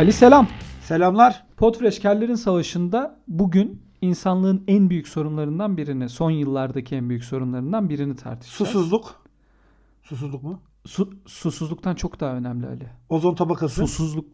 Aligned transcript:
Ali 0.00 0.12
selam. 0.12 0.48
Selamlar. 0.82 1.46
Podfresh 1.56 1.98
Kellerin 1.98 2.34
Savaşı'nda 2.34 3.20
bugün 3.28 3.82
insanlığın 4.00 4.64
en 4.68 4.90
büyük 4.90 5.08
sorunlarından 5.08 5.76
birini, 5.76 6.08
son 6.08 6.30
yıllardaki 6.30 6.96
en 6.96 7.08
büyük 7.08 7.24
sorunlarından 7.24 7.88
birini 7.88 8.16
tartışacağız. 8.16 8.70
Susuzluk. 8.70 9.24
Susuzluk 10.02 10.42
mu? 10.42 10.60
Su, 10.86 11.10
susuzluktan 11.26 11.94
çok 11.94 12.20
daha 12.20 12.34
önemli 12.34 12.66
Ali. 12.66 12.88
Ozon 13.08 13.34
tabakası. 13.34 13.74
Susuzluk 13.74 14.24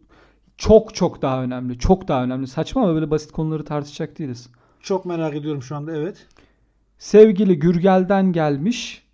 çok 0.57 0.95
çok 0.95 1.21
daha 1.21 1.43
önemli. 1.43 1.79
Çok 1.79 2.07
daha 2.07 2.23
önemli. 2.23 2.47
Saçma 2.47 2.83
ama 2.83 2.93
böyle 2.93 3.11
basit 3.11 3.31
konuları 3.31 3.65
tartışacak 3.65 4.19
değiliz. 4.19 4.49
Çok 4.79 5.05
merak 5.05 5.35
ediyorum 5.35 5.63
şu 5.63 5.75
anda 5.75 5.95
evet. 5.97 6.27
Sevgili 6.97 7.59
Gürgel'den 7.59 8.31
gelmiş. 8.31 9.07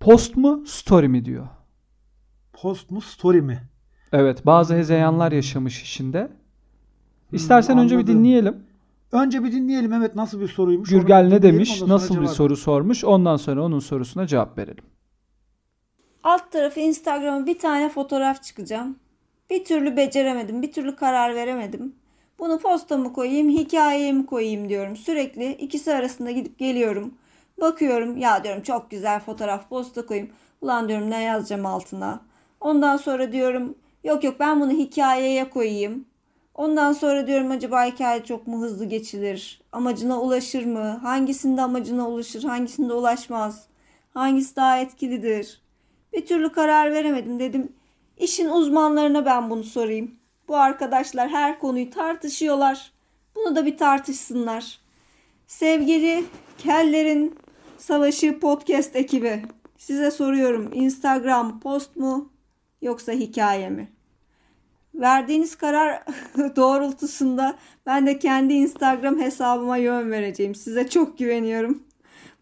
Post 0.00 0.36
mu, 0.36 0.64
story 0.66 1.08
mi 1.08 1.24
diyor. 1.24 1.48
Post 2.52 2.90
mu 2.90 3.00
story 3.00 3.42
mi? 3.42 3.73
Evet, 4.14 4.46
bazı 4.46 4.74
hezeyanlar 4.74 5.32
yaşamış 5.32 5.82
işinde. 5.82 6.28
İstersen 7.32 7.78
önce 7.78 7.94
bir 7.94 8.00
anladım. 8.00 8.18
dinleyelim. 8.18 8.56
Önce 9.12 9.44
bir 9.44 9.52
dinleyelim 9.52 9.92
evet 9.92 10.14
nasıl 10.16 10.40
bir 10.40 10.48
soruymuş. 10.48 10.90
Gürgel 10.90 11.20
Onu 11.20 11.30
ne 11.30 11.36
dinleyelim, 11.38 11.54
demiş, 11.54 11.70
ondan 11.70 11.86
sonra 11.86 11.94
nasıl 11.94 12.14
bir 12.14 12.20
cevap. 12.20 12.36
soru 12.36 12.56
sormuş. 12.56 13.04
Ondan 13.04 13.36
sonra 13.36 13.62
onun 13.62 13.78
sorusuna 13.78 14.26
cevap 14.26 14.58
verelim. 14.58 14.84
Alt 16.24 16.50
tarafı 16.52 16.80
Instagram'a 16.80 17.46
bir 17.46 17.58
tane 17.58 17.88
fotoğraf 17.88 18.42
çıkacağım. 18.42 18.98
Bir 19.50 19.64
türlü 19.64 19.96
beceremedim, 19.96 20.62
bir 20.62 20.72
türlü 20.72 20.96
karar 20.96 21.34
veremedim. 21.34 21.94
Bunu 22.38 22.58
posta 22.58 22.96
mı 22.96 23.12
koyayım, 23.12 23.48
hikayeye 23.48 24.12
mi 24.12 24.26
koyayım 24.26 24.68
diyorum. 24.68 24.96
Sürekli 24.96 25.52
ikisi 25.52 25.94
arasında 25.94 26.30
gidip 26.30 26.58
geliyorum. 26.58 27.14
Bakıyorum 27.60 28.16
ya 28.16 28.44
diyorum 28.44 28.62
çok 28.62 28.90
güzel 28.90 29.20
fotoğraf 29.20 29.68
posta 29.68 30.06
koyayım. 30.06 30.30
Ulan 30.60 30.88
diyorum 30.88 31.10
ne 31.10 31.22
yazacağım 31.22 31.66
altına. 31.66 32.20
Ondan 32.60 32.96
sonra 32.96 33.32
diyorum 33.32 33.74
yok 34.04 34.24
yok 34.24 34.40
ben 34.40 34.60
bunu 34.60 34.70
hikayeye 34.70 35.50
koyayım. 35.50 36.04
Ondan 36.54 36.92
sonra 36.92 37.26
diyorum 37.26 37.50
acaba 37.50 37.84
hikaye 37.84 38.24
çok 38.24 38.46
mu 38.46 38.60
hızlı 38.60 38.84
geçilir? 38.84 39.62
Amacına 39.72 40.20
ulaşır 40.20 40.64
mı? 40.64 41.00
Hangisinde 41.02 41.62
amacına 41.62 42.08
ulaşır, 42.08 42.44
hangisinde 42.44 42.92
ulaşmaz? 42.92 43.66
Hangisi 44.14 44.56
daha 44.56 44.78
etkilidir? 44.78 45.62
Bir 46.12 46.26
türlü 46.26 46.52
karar 46.52 46.92
veremedim 46.92 47.38
dedim. 47.38 47.72
İşin 48.18 48.48
uzmanlarına 48.48 49.26
ben 49.26 49.50
bunu 49.50 49.64
sorayım. 49.64 50.14
Bu 50.48 50.56
arkadaşlar 50.56 51.28
her 51.28 51.58
konuyu 51.58 51.90
tartışıyorlar. 51.90 52.92
Bunu 53.36 53.56
da 53.56 53.66
bir 53.66 53.76
tartışsınlar. 53.76 54.80
Sevgili 55.46 56.24
Kellerin 56.58 57.34
Savaşı 57.78 58.40
Podcast 58.40 58.96
ekibi. 58.96 59.42
Size 59.78 60.10
soruyorum. 60.10 60.70
Instagram 60.74 61.60
post 61.60 61.96
mu 61.96 62.32
yoksa 62.82 63.12
hikaye 63.12 63.70
mi? 63.70 63.93
Verdiğiniz 64.94 65.56
karar 65.56 66.02
doğrultusunda 66.56 67.56
ben 67.86 68.06
de 68.06 68.18
kendi 68.18 68.52
Instagram 68.54 69.18
hesabıma 69.20 69.76
yön 69.76 70.10
vereceğim. 70.10 70.54
Size 70.54 70.88
çok 70.88 71.18
güveniyorum. 71.18 71.82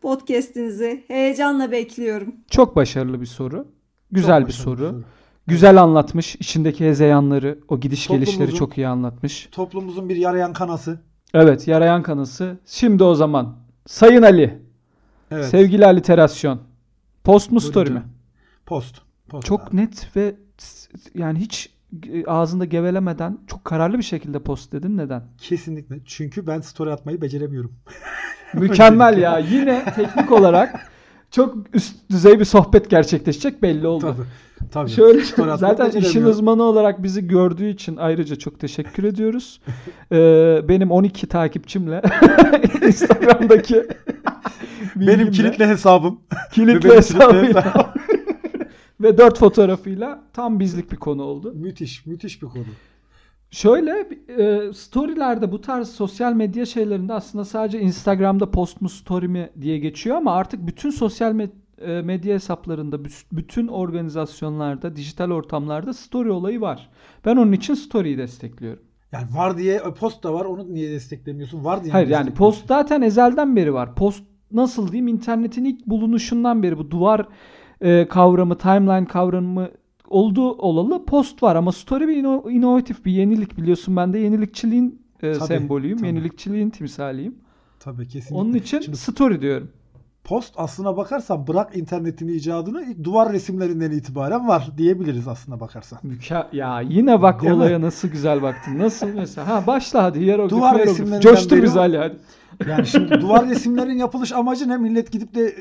Podcast'inizi 0.03 1.05
heyecanla 1.09 1.73
bekliyorum. 1.73 2.35
Çok 2.51 2.77
başarılı 2.77 3.21
bir 3.21 3.27
soru. 3.27 3.67
Güzel 4.13 4.41
Çok 4.41 4.49
bir 4.49 4.53
soru. 4.53 4.79
bir 4.79 4.87
soru. 4.89 5.05
Güzel 5.47 5.83
anlatmış. 5.83 6.35
İçindeki 6.37 6.85
hezeyanları, 6.87 7.59
o 7.69 7.81
gidiş 7.81 8.07
gelişleri 8.09 8.55
çok 8.55 8.79
iyi 8.79 8.89
anlatmış. 8.89 9.49
Toplumumuzun 9.53 10.09
bir 10.09 10.17
yarayan 10.17 10.53
kanası. 10.53 11.01
Evet, 11.35 11.69
yarayan 11.69 12.03
kanısı. 12.03 12.59
Şimdi 12.67 13.05
o 13.05 13.15
zaman 13.15 13.57
Sayın 13.87 14.23
Ali, 14.23 14.63
Evet. 15.31 15.47
sevgili 15.47 15.87
aliterasyon. 15.87 16.61
Post 17.25 17.51
mu 17.51 17.59
Buyurun 17.59 17.71
story 17.71 17.91
mi? 17.91 18.03
Post. 18.67 18.97
Post 19.29 19.47
Çok 19.47 19.61
abi. 19.69 19.77
net 19.77 20.17
ve 20.17 20.35
yani 21.15 21.39
hiç 21.39 21.71
ağzında 22.27 22.65
gevelemeden 22.65 23.39
çok 23.47 23.65
kararlı 23.65 23.99
bir 23.99 24.03
şekilde 24.03 24.39
post 24.39 24.73
dedin. 24.73 24.97
Neden? 24.97 25.23
Kesinlikle. 25.39 25.97
Çünkü 26.05 26.47
ben 26.47 26.61
story 26.61 26.93
atmayı 26.93 27.21
beceremiyorum. 27.21 27.73
Mükemmel 28.55 29.19
ya. 29.19 29.39
Yine 29.39 29.85
teknik 29.97 30.33
olarak 30.33 30.91
çok 31.31 31.57
üst 31.75 32.11
düzey 32.11 32.41
bir 32.41 32.45
sohbet 32.45 32.91
gerçekleşecek 32.91 33.63
belli 33.63 33.87
oldu. 33.87 34.17
Tabii. 34.17 34.27
Tabii. 34.73 34.91
Şöyle 34.91 35.23
zaten 35.57 35.91
işin 35.91 36.25
uzmanı 36.25 36.63
olarak 36.63 37.03
bizi 37.03 37.29
gördüğü 37.29 37.69
için 37.69 37.97
ayrıca 37.97 38.37
çok 38.37 38.61
teşekkür 38.61 39.05
ediyoruz. 39.05 39.61
Ee, 40.13 40.61
benim 40.69 40.91
12 40.91 41.27
takipçimle 41.27 42.03
Instagram'daki 42.87 43.87
Benim 44.97 45.31
kilitli 45.31 45.67
hesabım. 45.67 46.21
kilitli 46.53 46.91
hesabıyla 46.91 47.95
ve 49.03 49.19
4 49.19 49.39
fotoğrafıyla 49.39 50.23
tam 50.33 50.61
bizlik 50.61 50.93
bir 50.93 50.97
konu 50.97 51.23
oldu. 51.23 51.53
müthiş. 51.55 52.07
Müthiş 52.07 52.43
bir 52.43 52.47
konu. 52.47 52.65
Şöyle 53.51 54.09
e, 54.39 54.73
storylerde 54.73 55.53
bu 55.53 55.61
tarz 55.61 55.89
sosyal 55.89 56.33
medya 56.33 56.67
şeylerinde 56.67 57.13
aslında 57.13 57.45
sadece 57.45 57.81
Instagram'da 57.81 58.51
post 58.51 58.81
mu 58.81 58.89
story 58.89 59.29
mi 59.29 59.51
diye 59.61 59.79
geçiyor 59.79 60.17
ama 60.17 60.33
artık 60.33 60.67
bütün 60.67 60.91
sosyal 60.91 61.33
med- 61.35 61.51
e, 61.81 62.03
medya 62.03 62.35
hesaplarında 62.35 62.99
bütün 63.33 63.69
organizasyonlarda 63.69 64.97
dijital 64.97 65.31
ortamlarda 65.31 65.93
story 65.93 66.31
olayı 66.31 66.61
var. 66.61 66.89
Ben 67.25 67.37
onun 67.37 67.53
için 67.53 67.75
story'yi 67.75 68.19
destekliyorum. 68.19 68.83
Yani 69.13 69.27
var 69.35 69.59
diye 69.59 69.75
e, 69.75 69.95
post 69.95 70.23
da 70.25 70.35
var. 70.35 70.45
Onu 70.45 70.75
niye 70.75 70.91
desteklemiyorsun? 70.91 71.65
Var 71.65 71.83
diye 71.83 71.93
Hayır 71.93 72.09
yani 72.09 72.35
post 72.35 72.67
zaten 72.69 73.03
ezelden 73.03 73.57
beri 73.57 73.75
var. 73.75 73.95
Post 73.95 74.23
nasıl 74.53 74.89
diyeyim 74.93 75.09
internetin 75.09 75.65
ilk 75.65 75.87
bulunuşundan 75.87 76.63
beri 76.63 76.79
bu 76.79 76.91
duvar 76.91 77.27
e, 77.83 78.09
kavramı, 78.09 78.59
timeline 78.59 79.07
kavramı 79.07 79.69
olduğu 80.09 80.53
olalı 80.53 81.05
post 81.05 81.43
var 81.43 81.57
ama 81.57 81.73
story 81.73 82.09
bir 82.09 82.17
ino- 82.17 82.51
inovatif 82.51 83.05
bir 83.05 83.13
yenilik 83.13 83.57
biliyorsun 83.59 83.97
ben 83.97 84.13
de 84.13 84.19
yenilikçiliğin 84.19 85.03
e, 85.23 85.33
Tabii, 85.33 85.45
sembolüyüm, 85.47 85.99
tabii. 85.99 86.07
yenilikçiliğin 86.07 86.71
timsaliyim. 86.71 87.35
Tabii 87.81 88.09
kesinlikle. 88.09 88.35
Onun 88.37 88.53
için 88.55 88.81
Şimdi 88.81 88.97
story 88.97 89.41
diyorum. 89.41 89.71
post 90.25 90.55
aslına 90.57 90.97
bakarsan 90.97 91.47
bırak 91.47 91.77
internetin 91.77 92.29
icadını 92.29 92.83
ilk 92.85 93.05
duvar 93.05 93.33
resimlerinden 93.33 93.91
itibaren 93.91 94.49
var 94.49 94.69
diyebiliriz 94.79 95.29
aslına 95.29 95.61
bakarsan. 95.61 95.99
Müke 96.03 96.43
ya 96.53 96.81
yine 96.81 97.23
bak 97.23 97.43
Değil 97.43 97.53
mi? 97.53 97.57
olaya 97.59 97.81
nasıl 97.81 98.09
güzel 98.09 98.43
baktın. 98.43 98.79
Nasıl 98.79 99.07
mesela? 99.07 99.49
Ha 99.49 99.67
başla 99.67 100.03
hadi 100.03 100.21
hieroglif. 100.21 100.51
Duvar 100.59 100.79
resimlerinden 100.79 101.21
Coştur 101.21 101.57
beri- 101.63 101.71
Ali 101.71 101.99
hadi. 101.99 102.17
Yani 102.69 102.87
şimdi 102.87 103.21
duvar 103.21 103.49
resimlerin 103.49 103.99
yapılış 103.99 104.33
amacı 104.33 104.69
ne? 104.69 104.77
Millet 104.77 105.13
gidip 105.13 105.35
de 105.35 105.43
e, 105.47 105.55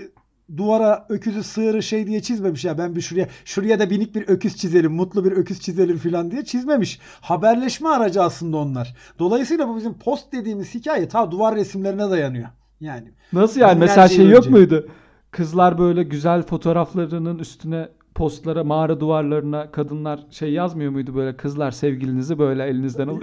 duvara 0.57 1.05
öküzü 1.09 1.43
sığırı 1.43 1.83
şey 1.83 2.07
diye 2.07 2.21
çizmemiş 2.21 2.65
ya 2.65 2.77
ben 2.77 2.95
bir 2.95 3.01
şuraya 3.01 3.27
şuraya 3.45 3.79
da 3.79 3.89
binik 3.89 4.15
bir 4.15 4.27
öküz 4.27 4.57
çizelim 4.57 4.91
mutlu 4.91 5.25
bir 5.25 5.31
öküz 5.31 5.59
çizelim 5.59 5.97
filan 5.97 6.31
diye 6.31 6.45
çizmemiş. 6.45 6.99
Haberleşme 7.21 7.89
aracı 7.89 8.23
aslında 8.23 8.57
onlar. 8.57 8.95
Dolayısıyla 9.19 9.67
bu 9.67 9.77
bizim 9.77 9.93
post 9.93 10.31
dediğimiz 10.31 10.75
hikaye 10.75 11.07
ta 11.07 11.31
duvar 11.31 11.55
resimlerine 11.55 12.09
dayanıyor. 12.09 12.49
Yani 12.79 13.11
Nasıl 13.33 13.61
yani? 13.61 13.79
Mesela 13.79 14.07
şey 14.07 14.25
yıl 14.25 14.31
yok 14.31 14.39
önce. 14.39 14.49
muydu? 14.49 14.87
Kızlar 15.31 15.77
böyle 15.77 16.03
güzel 16.03 16.43
fotoğraflarının 16.43 17.39
üstüne 17.39 17.89
postlara, 18.15 18.63
mağara 18.63 18.99
duvarlarına 18.99 19.71
kadınlar 19.71 20.19
şey 20.31 20.51
yazmıyor 20.51 20.91
muydu 20.91 21.15
böyle 21.15 21.37
kızlar 21.37 21.71
sevgilinizi 21.71 22.39
böyle 22.39 22.63
elinizden 22.63 23.07
alıyor. 23.07 23.21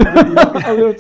alıyor. 0.65 0.95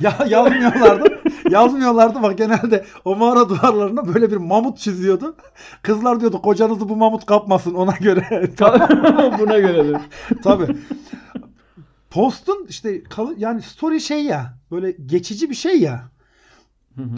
ya 0.00 0.16
yazmıyorlardı. 0.28 1.20
yazmıyorlardı 1.50 2.22
bak 2.22 2.38
genelde 2.38 2.84
o 3.04 3.16
mağara 3.16 3.48
duvarlarına 3.48 4.14
böyle 4.14 4.30
bir 4.30 4.36
mamut 4.36 4.78
çiziyordu. 4.78 5.36
Kızlar 5.82 6.20
diyordu 6.20 6.42
kocanızı 6.42 6.88
bu 6.88 6.96
mamut 6.96 7.26
kapmasın 7.26 7.74
ona 7.74 7.94
göre. 8.00 8.22
Buna 9.38 9.58
göre 9.58 9.88
de. 9.88 10.00
Tabii. 10.42 10.66
Post'un 12.10 12.66
işte 12.68 13.02
yani 13.36 13.62
story 13.62 14.00
şey 14.00 14.24
ya 14.24 14.58
böyle 14.70 14.90
geçici 14.90 15.50
bir 15.50 15.54
şey 15.54 15.80
ya. 15.80 16.13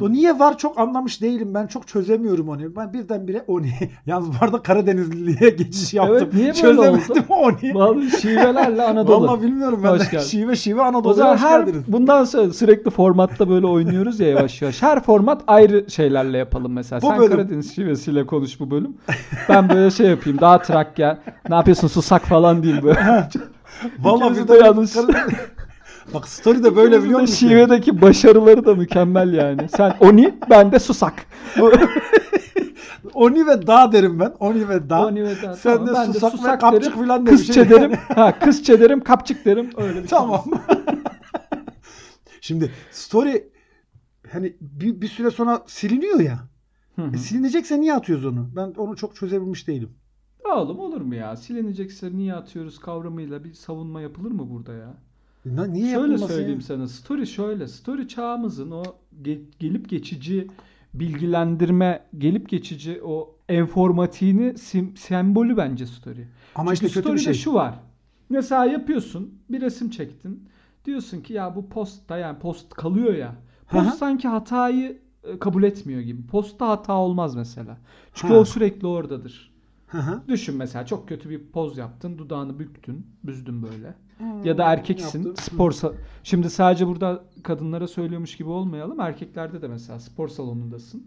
O 0.01 0.13
niye 0.13 0.39
var 0.39 0.59
çok 0.59 0.79
anlamış 0.79 1.23
değilim. 1.23 1.55
Ben 1.55 1.67
çok 1.67 1.89
çözemiyorum 1.89 2.49
onu. 2.49 2.77
Ben 2.77 2.93
birdenbire 2.93 3.45
onu. 3.47 3.65
Yalnız 4.07 4.29
bu 4.29 4.35
arada 4.41 4.63
Karadenizliliğe 4.63 5.51
geçiş 5.51 5.95
yaptım. 5.95 6.17
Evet, 6.21 6.35
niye 6.35 6.47
böyle 6.47 6.55
Çözemedim 6.61 7.25
onu. 7.29 7.57
Vallahi 7.75 8.21
şivelerle 8.21 8.83
Anadolu. 8.89 9.27
Vallahi 9.27 9.43
bilmiyorum 9.43 9.81
ben 9.85 9.89
Hoş 9.89 10.01
de. 10.01 10.05
geldin. 10.13 10.25
Şive 10.25 10.57
şive 10.57 10.81
O 10.81 10.85
Anadolu'ya 10.85 11.15
zaman 11.15 11.37
her 11.37 11.61
geldiniz. 11.61 11.85
bundan 11.89 12.25
sonra 12.25 12.53
sürekli 12.53 12.91
formatta 12.91 13.49
böyle 13.49 13.67
oynuyoruz 13.67 14.21
ya 14.21 14.29
yavaş 14.29 14.63
yavaş. 14.63 14.83
Her 14.83 15.03
format 15.03 15.43
ayrı 15.47 15.91
şeylerle 15.91 16.39
yapalım 16.39 16.73
mesela. 16.73 17.03
Bu 17.03 17.07
Sen 17.07 17.19
bölüm. 17.19 17.31
Karadeniz 17.31 17.75
şivesiyle 17.75 18.27
konuş 18.27 18.61
bu 18.61 18.71
bölüm. 18.71 18.97
Ben 19.49 19.69
böyle 19.69 19.91
şey 19.91 20.07
yapayım. 20.11 20.41
Daha 20.41 20.63
Trakya. 20.63 21.19
Ne 21.49 21.55
yapıyorsun 21.55 21.89
susak 21.89 22.23
falan 22.23 22.63
değil 22.63 22.83
böyle. 22.83 23.01
Vallahi 23.99 24.37
bir 24.43 24.49
de 24.49 24.55
yanlış. 24.55 24.91
Bak 26.15 26.29
story 26.29 26.65
de 26.65 26.77
böyle 26.77 27.03
biliyor 27.03 27.21
musun? 27.21 27.35
Şivedeki 27.35 28.03
başarıları 28.03 28.65
da 28.67 28.75
mükemmel 28.75 29.33
yani. 29.33 29.69
Sen 29.77 29.97
Oni, 30.01 30.35
ben 30.51 30.73
de 30.73 30.79
susak. 30.79 31.27
Oni 33.15 33.47
ve 33.47 33.67
dağ 33.67 33.93
derim 33.93 34.21
ben. 34.21 34.33
Oni 34.41 34.69
ve 34.69 34.91
dağ. 34.91 35.07
Oni 35.07 35.25
ve 35.25 35.43
dağ, 35.43 35.57
Sen 35.57 35.73
tamam. 35.77 35.89
de 35.89 35.93
Ben 35.95 36.09
de 36.09 36.13
susak, 36.13 36.33
susak 36.33 36.55
ve 36.55 36.59
kapçık 36.59 36.83
derim, 36.83 37.03
filan 37.03 37.27
derim. 37.27 37.37
Kızçe 37.39 37.71
derim. 37.71 37.93
Ha, 38.15 38.39
kızçe 38.39 38.81
derim, 38.81 39.01
kapçık 39.05 39.45
derim. 39.45 39.71
Öyle 39.77 39.95
bir 39.95 40.09
şey. 40.09 40.19
Tamam. 40.19 40.45
Şimdi 42.41 42.71
story 42.91 43.49
hani 44.33 44.57
bir, 44.61 45.01
bir 45.01 45.09
süre 45.09 45.31
sonra 45.31 45.63
siliniyor 45.67 46.21
ya. 46.21 46.39
Hı 46.97 47.03
hı. 47.03 47.15
E, 47.15 47.19
silinecekse 47.19 47.81
niye 47.81 47.95
atıyoruz 47.95 48.27
onu? 48.27 48.51
Ben 48.57 48.75
onu 48.77 48.97
çok 48.97 49.17
çözebilmiş 49.17 49.69
değilim. 49.69 49.91
Oğlum 50.55 50.79
olur 50.79 51.01
mu 51.01 51.15
ya? 51.15 51.37
Silinecekse 51.37 52.17
niye 52.17 52.35
atıyoruz 52.35 52.79
kavramıyla 52.79 53.45
bir 53.45 53.55
savunma 53.55 54.01
yapılır 54.01 54.31
mı 54.31 54.51
burada 54.51 54.73
ya? 54.73 54.95
Na- 55.55 55.67
Niye 55.67 55.95
Şöyle 55.95 56.19
söyleyeyim 56.19 56.59
ya? 56.59 56.65
sana. 56.67 56.89
Story 56.89 57.27
şöyle. 57.27 57.69
Story 57.69 58.09
çağımızın 58.09 58.71
o 58.71 58.83
ge- 59.23 59.43
gelip 59.59 59.89
geçici 59.89 60.49
bilgilendirme, 60.95 62.07
gelip 62.19 62.49
geçici 62.49 63.01
o 63.05 63.37
informatiğini 63.51 64.59
sim- 64.59 64.97
sembolü 64.97 65.57
bence 65.57 65.87
story. 65.87 66.29
Ama 66.55 66.73
işte 66.73 66.89
Çünkü 66.89 67.03
kötü 67.03 67.15
bir 67.15 67.21
şey. 67.21 67.35
şu 67.35 67.55
var. 67.55 67.75
Mesela 68.29 68.65
yapıyorsun, 68.65 69.35
bir 69.51 69.61
resim 69.61 69.91
çektin. 69.91 70.49
Diyorsun 70.85 71.21
ki 71.21 71.33
ya 71.33 71.57
bu 71.57 71.69
postta 71.69 72.17
yani 72.19 72.39
post 72.39 72.75
kalıyor 72.75 73.15
ya. 73.15 73.35
Post 73.71 73.99
sanki 73.99 74.29
hatayı 74.29 74.99
e, 75.25 75.39
kabul 75.39 75.63
etmiyor 75.63 76.01
gibi. 76.01 76.27
Postta 76.27 76.69
hata 76.69 76.93
olmaz 76.93 77.37
mesela. 77.37 77.79
Çünkü 78.15 78.35
Ha. 78.35 78.41
o 78.41 78.45
sürekli 78.45 78.87
oradadır. 78.87 79.53
Hı 79.87 79.99
hı. 79.99 80.23
Düşün 80.29 80.57
mesela 80.57 80.87
çok 80.87 81.09
kötü 81.09 81.31
bir 81.31 81.39
poz 81.53 81.79
yaptın, 81.79 82.19
dudağını 82.19 82.59
büktün, 82.59 83.07
büzdün 83.25 83.63
böyle. 83.63 83.95
Ya 84.45 84.59
da 84.59 84.65
erkeksin, 84.65 85.19
Hmm, 85.21 85.27
Yaptım. 85.27 85.45
spor 85.45 85.73
sa- 85.73 85.93
Şimdi 86.23 86.51
sadece 86.51 86.87
burada 86.87 87.21
kadınlara 87.43 87.89
söylüyormuş 87.89 88.37
gibi 88.37 88.49
olmayalım. 88.49 89.01
Erkeklerde 89.01 89.63
de 89.63 89.69
mesela 89.69 89.99
spor 90.01 90.29
salonundasın. 90.29 91.03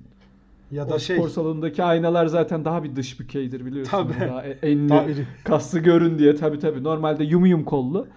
Ya 0.71 0.85
O 0.85 0.89
da 0.89 0.99
şey 0.99 1.17
spor 1.17 1.29
salonundaki 1.29 1.83
aynalar 1.83 2.25
zaten 2.25 2.65
daha 2.65 2.83
bir 2.83 2.95
dış 2.95 3.19
bükeydir 3.19 3.65
biliyorsun. 3.65 3.91
Tabii. 3.91 4.29
Daha 4.29 4.43
e- 4.43 4.57
enli, 4.71 5.11
iri. 5.11 5.25
kaslı 5.43 5.79
görün 5.79 6.19
diye 6.19 6.35
tabii 6.35 6.59
tabii. 6.59 6.83
Normalde 6.83 7.23
yum 7.23 7.45
yum 7.45 7.63
kollu. 7.63 8.07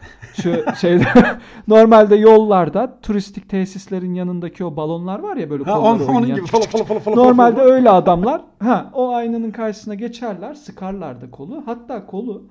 Şu 0.42 0.54
şeyde 0.80 1.04
normalde 1.68 2.16
yollarda 2.16 2.98
turistik 3.02 3.48
tesislerin 3.48 4.14
yanındaki 4.14 4.64
o 4.64 4.76
balonlar 4.76 5.18
var 5.18 5.36
ya 5.36 5.50
böyle 5.50 5.64
ha, 5.64 5.74
kolları 5.74 6.04
onun, 6.04 6.26
gibi 6.26 6.46
falan 6.46 6.66
falan 6.66 6.84
falan 6.84 7.00
falan. 7.00 7.18
Normalde 7.18 7.60
öyle 7.60 7.90
adamlar 7.90 8.42
ha 8.58 8.90
o 8.94 9.10
aynanın 9.14 9.50
karşısına 9.50 9.94
geçerler, 9.94 10.54
sıkarlar 10.54 11.20
da 11.20 11.30
kolu. 11.30 11.62
Hatta 11.66 12.06
kolu 12.06 12.42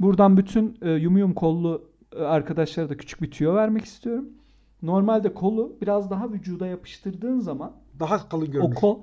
buradan 0.00 0.36
bütün 0.36 0.78
e, 0.82 0.90
yum 0.90 1.18
yum 1.18 1.34
kollu 1.34 1.89
arkadaşlara 2.18 2.88
da 2.88 2.96
küçük 2.96 3.22
bir 3.22 3.30
tüyo 3.30 3.54
vermek 3.54 3.84
istiyorum. 3.84 4.28
Normalde 4.82 5.34
kolu 5.34 5.76
biraz 5.80 6.10
daha 6.10 6.32
vücuda 6.32 6.66
yapıştırdığın 6.66 7.40
zaman 7.40 7.72
daha 8.00 8.28
kalın 8.28 8.46
o 8.46 8.50
görünür. 8.50 8.74
kol 8.74 8.98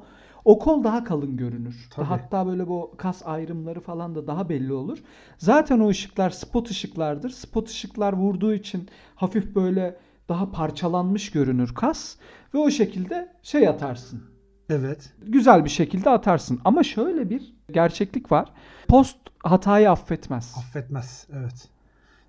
o 0.45 0.59
kol 0.59 0.83
daha 0.83 1.03
kalın 1.03 1.37
görünür. 1.37 1.87
Tabii. 1.91 2.05
Hatta 2.05 2.47
böyle 2.47 2.67
bu 2.67 2.93
kas 2.97 3.21
ayrımları 3.25 3.79
falan 3.81 4.15
da 4.15 4.27
daha 4.27 4.49
belli 4.49 4.73
olur. 4.73 4.97
Zaten 5.37 5.79
o 5.79 5.89
ışıklar 5.89 6.29
spot 6.29 6.69
ışıklardır. 6.69 7.29
Spot 7.29 7.69
ışıklar 7.69 8.13
vurduğu 8.13 8.53
için 8.53 8.89
hafif 9.15 9.55
böyle 9.55 9.97
daha 10.29 10.51
parçalanmış 10.51 11.31
görünür 11.31 11.73
kas 11.75 12.15
ve 12.53 12.57
o 12.57 12.69
şekilde 12.69 13.35
şey 13.43 13.67
atarsın 13.67 14.21
Evet. 14.69 15.13
güzel 15.27 15.65
bir 15.65 15.69
şekilde 15.69 16.09
atarsın. 16.09 16.59
Ama 16.65 16.83
şöyle 16.83 17.29
bir 17.29 17.55
gerçeklik 17.71 18.31
var. 18.31 18.53
Post 18.87 19.17
hatayı 19.43 19.91
affetmez. 19.91 20.55
Affetmez. 20.57 21.27
Evet. 21.33 21.69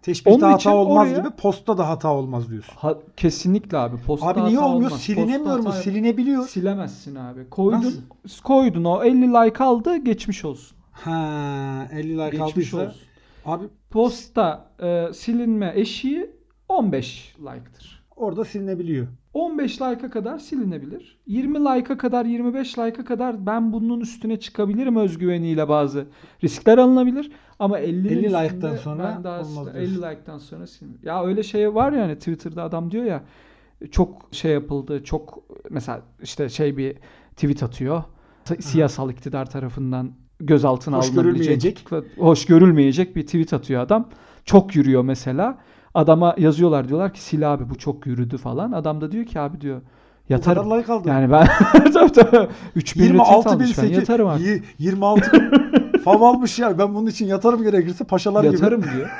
Teşbihte 0.02 0.30
Onun 0.44 0.52
hata 0.52 0.76
olmaz 0.76 1.08
oraya- 1.08 1.18
gibi 1.18 1.30
postta 1.30 1.78
da 1.78 1.88
hata 1.88 2.12
olmaz 2.14 2.50
diyorsun. 2.50 2.74
Ha- 2.76 2.98
kesinlikle 3.16 3.78
abi. 3.78 3.96
Posta 3.96 4.26
Abi 4.26 4.40
niye 4.44 4.56
hata 4.58 4.66
olmuyor? 4.68 4.90
olmaz. 4.90 5.00
Silinemiyor 5.02 5.56
Posta 5.56 5.68
mu? 5.70 5.74
Silinebiliyor. 5.74 6.48
Silemezsin 6.48 7.14
abi. 7.14 7.50
Koydun, 7.50 7.78
Nasıl? 8.24 8.42
koydun 8.44 8.84
o 8.84 9.02
50 9.04 9.28
like 9.28 9.64
aldı 9.64 9.96
geçmiş 9.96 10.44
olsun. 10.44 10.76
Ha, 10.92 11.88
50 11.92 12.12
like 12.18 12.24
Geçmiş 12.30 12.40
aldıysa. 12.40 12.76
olsun. 12.76 12.92
Abi 13.46 13.64
Posta 13.90 14.70
e, 14.82 15.06
silinme 15.14 15.72
eşiği 15.74 16.30
15 16.68 17.34
like'tır. 17.40 18.04
orada 18.16 18.44
silinebiliyor. 18.44 19.06
15 19.38 19.80
like'a 19.82 20.10
kadar 20.10 20.38
silinebilir. 20.38 21.18
20 21.26 21.58
like'a 21.60 21.98
kadar, 21.98 22.24
25 22.24 22.78
like'a 22.78 23.04
kadar 23.04 23.46
ben 23.46 23.72
bunun 23.72 24.00
üstüne 24.00 24.40
çıkabilirim 24.40 24.96
özgüveniyle 24.96 25.68
bazı 25.68 26.06
riskler 26.44 26.78
alınabilir. 26.78 27.30
Ama 27.58 27.78
50, 27.78 28.08
50 28.08 28.16
üstünde 28.16 28.44
like'tan 28.44 28.76
sonra 28.76 29.14
ben 29.16 29.24
daha 29.24 29.40
olmaz 29.40 29.68
50 29.68 29.74
diyorsun. 29.74 30.02
like'tan 30.02 30.38
sonra 30.38 30.66
silin. 30.66 30.98
Ya 31.02 31.24
öyle 31.24 31.42
şey 31.42 31.74
var 31.74 31.92
ya 31.92 32.02
hani 32.02 32.16
Twitter'da 32.18 32.62
adam 32.62 32.90
diyor 32.90 33.04
ya 33.04 33.24
çok 33.90 34.28
şey 34.32 34.52
yapıldı. 34.52 35.04
Çok 35.04 35.42
mesela 35.70 36.02
işte 36.22 36.48
şey 36.48 36.76
bir 36.76 36.96
tweet 37.30 37.62
atıyor. 37.62 38.02
Siyasal 38.60 39.10
iktidar 39.10 39.50
tarafından 39.50 40.12
gözaltına 40.40 40.98
Hoş 40.98 41.10
alınabilecek, 41.10 41.84
görülmeyecek. 41.90 42.18
hoş 42.18 42.46
görülmeyecek 42.46 43.16
bir 43.16 43.26
tweet 43.26 43.52
atıyor 43.52 43.82
adam. 43.82 44.08
Çok 44.44 44.76
yürüyor 44.76 45.02
mesela. 45.02 45.58
Adama 45.94 46.34
yazıyorlar 46.38 46.88
diyorlar 46.88 47.14
ki 47.14 47.20
sil 47.26 47.42
abi 47.52 47.70
bu 47.70 47.78
çok 47.78 48.06
yürüdü 48.06 48.38
falan. 48.38 48.72
Adam 48.72 49.00
da 49.00 49.12
diyor 49.12 49.24
ki 49.26 49.40
abi 49.40 49.60
diyor 49.60 49.80
Bu 49.80 50.32
yatarım. 50.32 50.70
kadar 50.70 50.98
like. 50.98 51.10
Yani 51.10 51.30
ben 51.32 51.46
tabii 51.92 52.12
tabii 52.12 52.48
3000 52.74 53.00
retweet 53.02 53.18
26 53.20 53.48
bin 53.48 53.54
almış 53.54 53.78
ben 53.78 53.86
yatarım 53.86 54.28
artık. 54.28 54.64
26 54.78 55.32
bin 55.32 55.98
fav 56.04 56.22
almış 56.22 56.58
ya. 56.58 56.78
Ben 56.78 56.94
bunun 56.94 57.06
için 57.06 57.26
yatarım 57.26 57.62
gerekirse 57.62 58.04
paşalar 58.04 58.44
Yatarım 58.44 58.82
gibi. 58.82 58.92
diyor. 58.92 59.10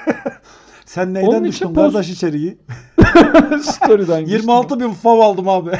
Sen 0.84 1.14
neyden 1.14 1.28
Onun 1.28 1.44
düştün 1.44 1.66
poz- 1.68 1.92
kardeş 1.92 2.10
içeriği? 2.10 2.58
Story'den 3.62 4.20
düştüm. 4.24 4.38
26 4.38 4.80
bin 4.80 4.90
fav 4.92 5.18
aldım 5.18 5.48
abi. 5.48 5.70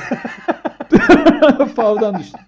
Fav'dan 1.77 2.19
düştüm. 2.19 2.41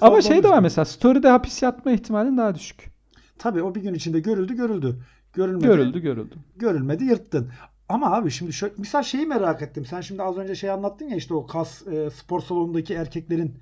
Ama 0.00 0.20
şey 0.22 0.42
de 0.42 0.48
var 0.48 0.58
mesela 0.60 0.84
story'de 0.84 1.28
hapis 1.28 1.62
yatma 1.62 1.92
ihtimalin 1.92 2.36
daha 2.38 2.54
düşük. 2.54 2.90
Tabii 3.38 3.62
o 3.62 3.74
bir 3.74 3.80
gün 3.82 3.94
içinde 3.94 4.20
görüldü 4.20 4.54
görüldü. 4.56 4.96
Görülmedi. 5.32 5.66
Görüldü 5.66 6.00
görüldü. 6.00 6.34
Görülmedi 6.56 7.04
yırttın. 7.04 7.48
Ama 7.88 8.14
abi 8.16 8.30
şimdi 8.30 8.52
şöyle, 8.52 8.74
misal 8.78 9.02
şeyi 9.02 9.26
merak 9.26 9.62
ettim. 9.62 9.84
Sen 9.84 10.00
şimdi 10.00 10.22
az 10.22 10.36
önce 10.36 10.54
şey 10.54 10.70
anlattın 10.70 11.08
ya 11.08 11.16
işte 11.16 11.34
o 11.34 11.46
kas 11.46 11.86
e, 11.86 12.10
spor 12.10 12.40
salonundaki 12.40 12.94
erkeklerin 12.94 13.58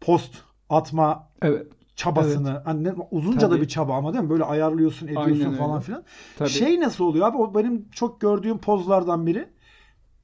post 0.00 0.34
atma 0.70 1.28
Evet. 1.42 1.66
çabasını. 1.96 2.62
Hani 2.64 2.84
ne- 2.84 2.94
uzunca 3.10 3.40
da 3.40 3.48
Tabii. 3.48 3.60
bir 3.60 3.68
çaba 3.68 3.94
ama 3.96 4.12
değil 4.12 4.24
mi? 4.24 4.30
Böyle 4.30 4.44
ayarlıyorsun, 4.44 5.06
ediyorsun 5.06 5.44
Aynen 5.44 5.54
falan 5.54 5.74
öyle. 5.74 5.84
filan. 5.84 6.04
Tabii. 6.38 6.48
Şey 6.48 6.80
nasıl 6.80 7.04
oluyor 7.04 7.26
abi? 7.26 7.36
O 7.36 7.54
benim 7.54 7.88
çok 7.90 8.20
gördüğüm 8.20 8.58
pozlardan 8.58 9.26
biri. 9.26 9.48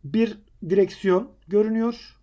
Bir 0.04 0.38
direksiyon 0.70 1.28
görünüyor. 1.48 2.16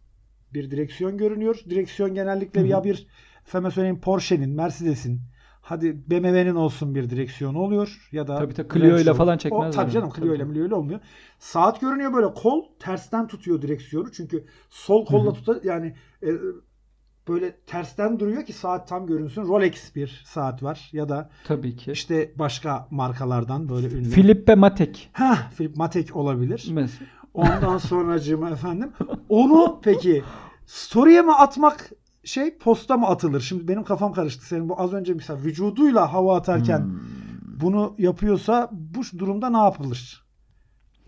Bir 0.54 0.72
direksiyon 0.72 1.18
görünüyor. 1.18 1.60
Direksiyon 1.70 2.14
genellikle 2.14 2.60
Hı 2.62 2.64
hı. 2.64 2.68
ya 2.68 2.84
bir 2.84 3.08
efendime 3.48 3.72
söyleyeyim 3.72 4.02
Porsche'nin, 4.02 4.50
Mercedes'in 4.50 5.22
hadi 5.68 6.10
BMW'nin 6.10 6.56
olsun 6.56 6.96
bir 6.96 7.10
direksiyonu 7.10 7.60
oluyor 7.60 8.10
ya 8.12 8.28
da 8.28 8.38
Tabii 8.38 8.54
tabii, 8.54 8.74
Clio 8.74 9.00
ile 9.00 9.14
falan 9.14 9.38
çekmezler 9.38 9.68
O, 9.68 9.72
tabii 9.72 9.92
canım. 9.92 10.12
Clio 10.16 10.36
ile. 10.36 10.46
Clio 10.46 10.66
ile 10.66 10.76
olmuyor. 10.76 11.00
Saat 11.40 11.82
görünüyor 11.82 12.14
böyle 12.14 12.34
kol 12.34 12.64
tersten 12.80 13.28
tutuyor 13.28 13.62
direksiyonu. 13.62 14.12
Çünkü 14.12 14.46
sol 14.70 15.06
kolla 15.06 15.34
tutar 15.34 15.58
yani 15.64 15.96
e, 16.24 16.30
böyle 17.28 17.52
tersten 17.52 18.20
duruyor 18.20 18.46
ki 18.46 18.54
saat 18.54 18.88
tam 18.88 19.08
görünsün. 19.08 19.42
Rolex 19.42 19.96
bir 19.96 20.24
saat 20.26 20.64
var 20.64 20.90
ya 20.94 21.10
da 21.10 21.30
Tabii 21.44 21.76
ki. 21.76 21.92
işte 21.92 22.32
başka 22.36 22.88
markalardan 22.92 23.70
böyle 23.70 23.88
ünlü. 23.88 24.10
Filippe 24.10 24.56
Matek. 24.56 25.10
Heh, 25.14 25.52
Philip 25.58 25.78
Matek 25.78 26.16
olabilir. 26.16 26.68
Mesela. 26.72 27.10
Ondan 27.34 27.78
sonracığıma 27.78 28.50
efendim. 28.50 28.92
Onu 29.30 29.80
peki 29.84 30.24
story'e 30.66 31.22
mi 31.22 31.34
atmak 31.34 31.92
şey 32.28 32.58
posta 32.58 32.98
mı 32.98 33.08
atılır? 33.08 33.42
Şimdi 33.42 33.68
benim 33.68 33.84
kafam 33.84 34.14
karıştı. 34.14 34.46
Senin 34.46 34.70
bu 34.70 34.82
az 34.82 34.94
önce 34.94 35.14
mesela 35.14 35.40
vücuduyla 35.44 36.14
hava 36.14 36.38
atarken 36.38 36.80
Hmm. 36.80 37.00
bunu 37.62 37.96
yapıyorsa 37.98 38.70
bu 38.72 39.20
durumda 39.20 39.50
ne 39.50 39.58
yapılır? 39.58 40.24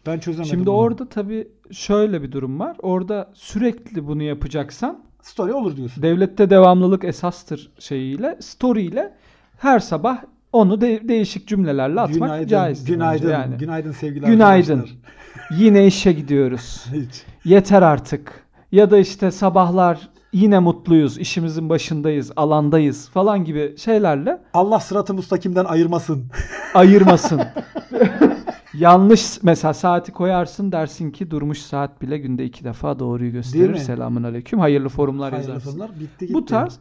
Ben 0.05 0.19
çözemedim. 0.19 0.49
Şimdi 0.51 0.65
bunu. 0.65 0.75
orada 0.75 1.09
tabii 1.09 1.47
şöyle 1.71 2.21
bir 2.23 2.31
durum 2.31 2.59
var. 2.59 2.77
Orada 2.81 3.31
sürekli 3.33 4.07
bunu 4.07 4.23
yapacaksan 4.23 5.03
story 5.21 5.53
olur 5.53 5.75
diyorsun. 5.77 6.03
devlette 6.03 6.49
devamlılık 6.49 7.03
esastır 7.03 7.71
şeyiyle, 7.79 8.37
story 8.41 8.81
ile 8.85 9.13
her 9.57 9.79
sabah 9.79 10.17
onu 10.53 10.81
de- 10.81 11.07
değişik 11.09 11.47
cümlelerle 11.47 12.01
atmak 12.01 12.19
günaydın, 12.19 12.47
caizdir 12.47 12.93
günaydın, 12.93 13.29
yani. 13.31 13.57
günaydın 13.57 13.91
sevgili 13.91 14.25
Günaydın. 14.25 14.73
arkadaşlar. 14.79 14.99
Yine 15.57 15.87
işe 15.87 16.11
gidiyoruz. 16.13 16.85
Hiç. 16.93 17.23
Yeter 17.45 17.81
artık. 17.81 18.43
Ya 18.71 18.91
da 18.91 18.97
işte 18.97 19.31
sabahlar 19.31 20.09
yine 20.33 20.59
mutluyuz, 20.59 21.17
işimizin 21.17 21.69
başındayız, 21.69 22.31
alandayız 22.35 23.09
falan 23.09 23.43
gibi 23.45 23.75
şeylerle 23.77 24.41
Allah 24.53 24.79
sıratı 24.79 25.13
mustakimden 25.13 25.65
ayırmasın. 25.65 26.25
ayırmasın. 26.73 27.41
Yanlış 28.73 29.43
mesela 29.43 29.73
saati 29.73 30.11
koyarsın 30.11 30.71
dersin 30.71 31.11
ki 31.11 31.31
durmuş 31.31 31.59
saat 31.61 32.01
bile 32.01 32.17
günde 32.17 32.45
iki 32.45 32.63
defa 32.63 32.99
doğruyu 32.99 33.31
gösterir. 33.31 33.75
Selamun 33.75 34.23
aleyküm. 34.23 34.59
Hayırlı 34.59 34.89
forumlar 34.89 35.31
Hayırlı 35.33 35.51
yazarsın. 35.51 35.71
fonlar 35.71 35.91
bitti 35.99 36.27
gitti. 36.27 36.33
Bu 36.33 36.45
tarz 36.45 36.79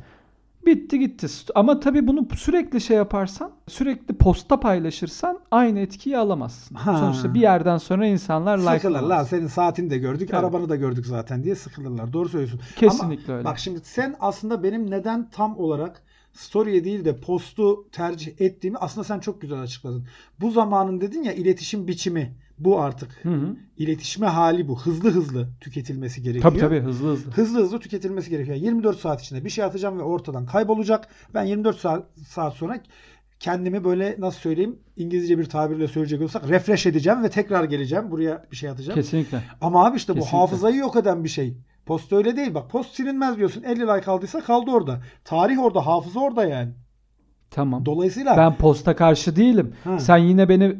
bitti 0.66 0.98
gitti. 0.98 1.26
Ama 1.54 1.80
tabii 1.80 2.06
bunu 2.06 2.28
sürekli 2.36 2.80
şey 2.80 2.96
yaparsan, 2.96 3.52
sürekli 3.68 4.14
posta 4.14 4.60
paylaşırsan 4.60 5.40
aynı 5.50 5.80
etkiyi 5.80 6.18
alamazsın. 6.18 6.74
Ha. 6.74 6.98
Sonuçta 6.98 7.34
bir 7.34 7.40
yerden 7.40 7.78
sonra 7.78 8.06
insanlar 8.06 8.58
like 8.58 8.78
Sıkılır 8.78 9.02
lan 9.02 9.24
senin 9.24 9.46
saatini 9.46 9.90
de 9.90 9.98
gördük, 9.98 10.28
Tabii. 10.28 10.38
arabanı 10.38 10.68
da 10.68 10.76
gördük 10.76 11.06
zaten 11.06 11.44
diye 11.44 11.54
sıkılırlar. 11.54 12.12
Doğru 12.12 12.28
söylüyorsun. 12.28 12.60
Kesinlikle 12.76 13.32
Ama 13.32 13.38
öyle. 13.38 13.44
Bak 13.44 13.58
şimdi 13.58 13.80
sen 13.82 14.16
aslında 14.20 14.62
benim 14.62 14.90
neden 14.90 15.30
tam 15.30 15.58
olarak 15.58 16.02
story'e 16.32 16.84
değil 16.84 17.04
de 17.04 17.20
postu 17.20 17.88
tercih 17.92 18.40
ettiğimi 18.40 18.78
aslında 18.78 19.04
sen 19.04 19.18
çok 19.18 19.40
güzel 19.40 19.60
açıkladın. 19.60 20.06
Bu 20.40 20.50
zamanın 20.50 21.00
dedin 21.00 21.22
ya 21.22 21.32
iletişim 21.32 21.88
biçimi 21.88 22.34
bu 22.58 22.80
artık. 22.80 23.24
Hı 23.24 23.28
hı. 23.28 23.56
İletişme 23.76 24.26
hali 24.26 24.68
bu. 24.68 24.80
Hızlı 24.80 25.10
hızlı 25.10 25.48
tüketilmesi 25.60 26.22
gerekiyor. 26.22 26.50
Tabii 26.50 26.60
tabii 26.60 26.80
hızlı 26.80 27.08
hızlı. 27.08 27.30
Hızlı 27.30 27.62
hızlı 27.62 27.80
tüketilmesi 27.80 28.30
gerekiyor. 28.30 28.56
24 28.56 28.98
saat 28.98 29.22
içinde 29.22 29.44
bir 29.44 29.50
şey 29.50 29.64
atacağım 29.64 29.98
ve 29.98 30.02
ortadan 30.02 30.46
kaybolacak. 30.46 31.08
Ben 31.34 31.44
24 31.44 31.76
saat, 31.76 32.06
saat 32.28 32.54
sonra 32.54 32.80
kendimi 33.40 33.84
böyle 33.84 34.16
nasıl 34.18 34.40
söyleyeyim 34.40 34.78
İngilizce 34.96 35.38
bir 35.38 35.44
tabirle 35.44 35.88
söyleyecek 35.88 36.22
olsak 36.22 36.48
refresh 36.48 36.86
edeceğim 36.86 37.22
ve 37.22 37.30
tekrar 37.30 37.64
geleceğim. 37.64 38.10
Buraya 38.10 38.46
bir 38.50 38.56
şey 38.56 38.70
atacağım. 38.70 38.94
Kesinlikle. 39.00 39.42
Ama 39.60 39.86
abi 39.86 39.96
işte 39.96 40.12
bu 40.12 40.14
Kesinlikle. 40.14 40.38
hafızayı 40.38 40.76
yok 40.76 40.96
eden 40.96 41.24
bir 41.24 41.28
şey. 41.28 41.56
Post 41.86 42.12
öyle 42.12 42.36
değil. 42.36 42.54
Bak 42.54 42.70
post 42.70 42.94
silinmez 42.94 43.36
diyorsun. 43.36 43.62
50 43.62 43.80
like 43.80 44.10
aldıysa 44.10 44.40
kaldı 44.40 44.70
orada. 44.70 45.00
Tarih 45.24 45.58
orada, 45.62 45.86
hafıza 45.86 46.20
orada 46.20 46.44
yani. 46.44 46.72
Tamam. 47.50 47.86
Dolayısıyla 47.86 48.36
Ben 48.36 48.56
posta 48.56 48.96
karşı 48.96 49.36
değilim. 49.36 49.74
Ha. 49.84 49.98
Sen 49.98 50.16
yine 50.16 50.48
beni 50.48 50.76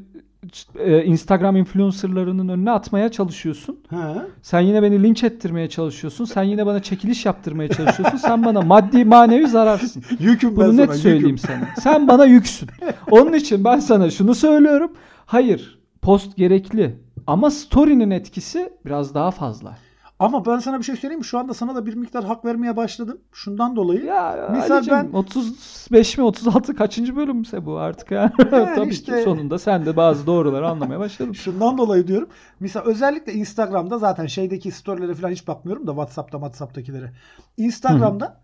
e, 0.79 1.05
Instagram 1.05 1.57
influencerlarının 1.57 2.49
önüne 2.49 2.71
atmaya 2.71 3.09
çalışıyorsun. 3.11 3.79
ha, 3.91 4.27
Sen 4.43 4.61
yine 4.61 4.83
beni 4.83 5.03
linç 5.03 5.25
ettirmeye 5.25 5.69
çalışıyorsun. 5.69 6.25
Sen 6.25 6.43
yine 6.43 6.67
bana 6.67 6.83
çekiliş 6.83 7.27
yaptırmaya 7.27 7.69
çalışıyorsun. 7.69 8.19
Sen 8.19 8.45
bana 8.45 8.61
maddi 8.63 9.05
manevi 9.05 9.47
zararsın. 9.49 10.03
yüküm 10.21 10.57
Bunu 10.57 10.73
sana. 10.73 10.87
net 10.87 10.95
söyleyeyim 10.95 11.29
yüküm. 11.37 11.39
sana. 11.39 11.69
Sen 11.81 12.09
bana 12.09 12.25
yüksün. 12.25 12.69
Onun 13.11 13.33
için 13.33 13.65
ben 13.65 13.79
sana 13.81 14.11
şunu 14.11 14.35
söylüyorum. 14.35 14.93
Hayır, 15.27 15.79
post 16.03 16.37
gerekli. 16.37 16.97
Ama 17.27 17.51
story'nin 17.51 18.11
etkisi 18.11 18.73
biraz 18.87 19.15
daha 19.15 19.31
fazla. 19.31 19.77
Ama 20.19 20.47
ben 20.47 20.59
sana 20.59 20.79
bir 20.79 20.85
şey 20.85 20.97
söyleyeyim 20.97 21.19
mi? 21.19 21.25
Şu 21.25 21.39
anda 21.39 21.55
sana 21.55 21.75
da 21.75 21.87
bir 21.87 21.95
miktar 21.95 22.25
hak 22.25 22.45
vermeye 22.45 22.77
başladım. 22.77 23.21
Şundan 23.33 23.77
dolayı. 23.77 24.05
Ya 24.05 24.49
Misal 24.53 24.75
Ali'cim, 24.75 24.95
ben- 24.95 25.13
35 25.13 26.19
mi 26.19 26.25
36 26.25 26.77
kaçıncı 26.77 27.17
bölümse 27.17 27.67
bu 27.67 27.79
artık 27.79 28.11
ya. 28.11 28.33
Yani 28.53 28.75
Tabii 28.75 28.89
işte- 28.91 29.17
ki 29.17 29.23
sonunda 29.23 29.59
sen 29.59 29.87
de 29.87 29.97
bazı 29.97 30.27
doğruları 30.27 30.69
anlamaya 30.69 31.01
başladın. 31.01 31.33
Şundan 31.45 31.79
dolayı 31.79 32.07
diyorum. 32.07 32.29
Mesela 32.61 32.85
özellikle 32.85 33.33
Instagram'da 33.33 33.99
zaten 33.99 34.27
şeydeki 34.27 34.71
storylere 34.71 35.15
falan 35.15 35.31
hiç 35.33 35.49
bakmıyorum 35.49 35.87
da 35.87 35.91
WhatsApp'ta 35.91 36.39
WhatsApp'takilere. 36.39 37.13
Instagram'da 37.57 38.41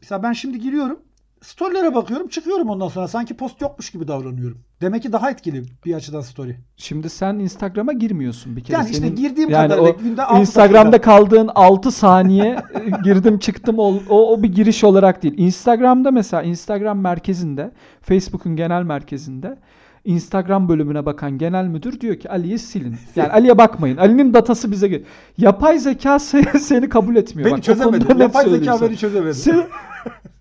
mesela 0.00 0.22
ben 0.22 0.32
şimdi 0.32 0.60
giriyorum. 0.60 1.00
Storylere 1.42 1.94
bakıyorum 1.94 2.28
çıkıyorum 2.28 2.68
ondan 2.70 2.88
sonra. 2.88 3.08
Sanki 3.08 3.36
post 3.36 3.60
yokmuş 3.60 3.90
gibi 3.90 4.08
davranıyorum. 4.08 4.58
Demek 4.80 5.02
ki 5.02 5.12
daha 5.12 5.30
etkili 5.30 5.62
bir 5.84 5.94
açıdan 5.94 6.20
story. 6.20 6.56
Şimdi 6.76 7.10
sen 7.10 7.34
Instagram'a 7.34 7.92
girmiyorsun 7.92 8.56
bir 8.56 8.64
kere. 8.64 8.76
Yani 8.76 8.90
işte 8.90 9.00
Senin- 9.06 9.16
girdiğim 9.16 9.50
yani 9.50 9.68
kadarıyla 9.68 9.90
günde 9.90 10.24
altı 10.24 10.40
Instagram'da 10.40 10.92
dakika. 10.92 11.10
kaldığın 11.10 11.50
6 11.54 11.90
saniye 11.90 12.46
e, 12.74 12.90
girdim 13.04 13.38
çıktım 13.38 13.78
o, 13.78 13.94
o, 14.08 14.32
o 14.32 14.42
bir 14.42 14.52
giriş 14.52 14.84
olarak 14.84 15.22
değil. 15.22 15.34
Instagram'da 15.38 16.10
mesela 16.10 16.42
Instagram 16.42 17.00
merkezinde 17.00 17.70
Facebook'un 18.02 18.56
genel 18.56 18.82
merkezinde 18.82 19.58
Instagram 20.04 20.68
bölümüne 20.68 21.06
bakan 21.06 21.38
genel 21.38 21.64
müdür 21.64 22.00
diyor 22.00 22.16
ki 22.16 22.30
Ali'yi 22.30 22.58
silin. 22.58 22.96
Yani 23.16 23.28
Ali'ye 23.32 23.58
bakmayın. 23.58 23.96
Ali'nin 23.96 24.34
datası 24.34 24.70
bize 24.72 24.88
gel. 24.88 25.02
Yapay 25.38 25.78
zeka 25.78 26.16
se- 26.16 26.58
seni 26.58 26.88
kabul 26.88 27.16
etmiyor. 27.16 27.46
Beni 27.50 27.56
Bak, 27.56 27.64
çözemedi. 27.64 28.22
Yapay 28.22 28.50
zeka 28.50 28.80
beni 28.80 28.96
çözemedi. 28.96 29.34
Sen- 29.34 29.66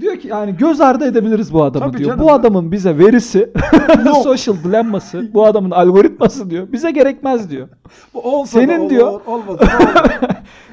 diyor 0.00 0.16
ki 0.16 0.28
yani 0.28 0.56
göz 0.56 0.80
ardı 0.80 1.04
edebiliriz 1.04 1.52
bu 1.52 1.62
adamı 1.64 1.84
Tabii 1.86 1.98
diyor. 1.98 2.10
canım. 2.10 2.24
Bu 2.24 2.32
adamın 2.32 2.72
bize 2.72 2.98
verisi, 2.98 3.50
social 4.24 4.56
dilemması, 4.64 5.34
bu 5.34 5.46
adamın 5.46 5.70
algoritması 5.70 6.50
diyor. 6.50 6.72
Bize 6.72 6.90
gerekmez 6.90 7.50
diyor. 7.50 7.68
Bu 8.14 8.20
olsa 8.20 8.60
Senin 8.60 8.78
olur, 8.80 8.90
diyor- 8.90 9.20
olur. 9.26 9.58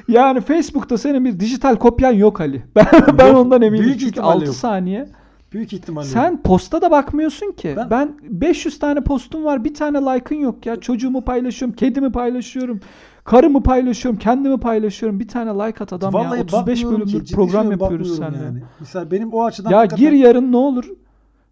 Yani 0.08 0.40
Facebook'ta 0.40 0.98
senin 0.98 1.24
bir 1.24 1.40
dijital 1.40 1.76
kopyan 1.76 2.12
yok 2.12 2.40
Ali. 2.40 2.62
Ben, 2.76 2.86
ben 3.18 3.34
ondan 3.34 3.62
eminim. 3.62 3.84
büyük 3.84 4.00
Çünkü 4.00 4.10
ihtimalle 4.10 4.34
6 4.36 4.44
yok. 4.46 4.54
saniye. 4.54 5.08
Büyük 5.56 5.72
ihtimalle. 5.72 6.06
Sen 6.06 6.42
posta 6.42 6.82
da 6.82 6.90
bakmıyorsun 6.90 7.52
ki. 7.52 7.74
Ben, 7.76 7.90
Ben- 7.90 8.14
500 8.22 8.78
tane 8.78 9.00
postum 9.00 9.44
var. 9.44 9.64
Bir 9.64 9.74
tane 9.74 9.98
like'ın 9.98 10.40
yok 10.40 10.66
ya. 10.66 10.80
Çocuğumu 10.80 11.24
paylaşıyorum, 11.24 11.76
kedimi 11.76 12.12
paylaşıyorum. 12.12 12.80
Karımı 13.24 13.62
paylaşıyorum, 13.62 14.18
kendimi 14.18 14.60
paylaşıyorum. 14.60 15.20
Bir 15.20 15.28
tane 15.28 15.50
like 15.50 15.84
at 15.84 15.92
adam 15.92 16.14
Vallahi 16.14 16.36
ya. 16.38 16.42
35 16.44 16.78
bakmıyorum 16.84 17.08
bölümdür 17.08 17.24
ki, 17.26 17.34
program 17.34 17.70
yapıyoruz 17.70 18.16
seninle. 18.16 18.36
yani. 18.44 18.62
Mesela 18.80 19.10
benim 19.10 19.32
o 19.32 19.44
açıdan 19.44 19.70
Ya 19.70 19.78
hakikaten- 19.78 20.04
gir 20.04 20.12
yarın 20.12 20.52
ne 20.52 20.56
olur. 20.56 20.84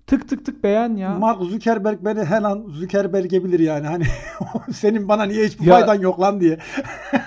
Tık 0.06 0.28
tık 0.28 0.46
tık 0.46 0.64
beğen 0.64 0.96
ya. 0.96 1.10
Mark 1.18 1.42
Zuckerberg 1.42 1.98
beni 2.04 2.24
her 2.24 2.42
an 2.42 2.64
Zuckerberg'e 2.68 3.44
bilir 3.44 3.60
yani. 3.60 3.86
Hani 3.86 4.04
senin 4.74 5.08
bana 5.08 5.22
niye 5.24 5.46
hiçbir 5.46 5.66
Ya- 5.66 5.74
faydan 5.78 5.94
yok 6.00 6.20
lan 6.20 6.40
diye. 6.40 6.58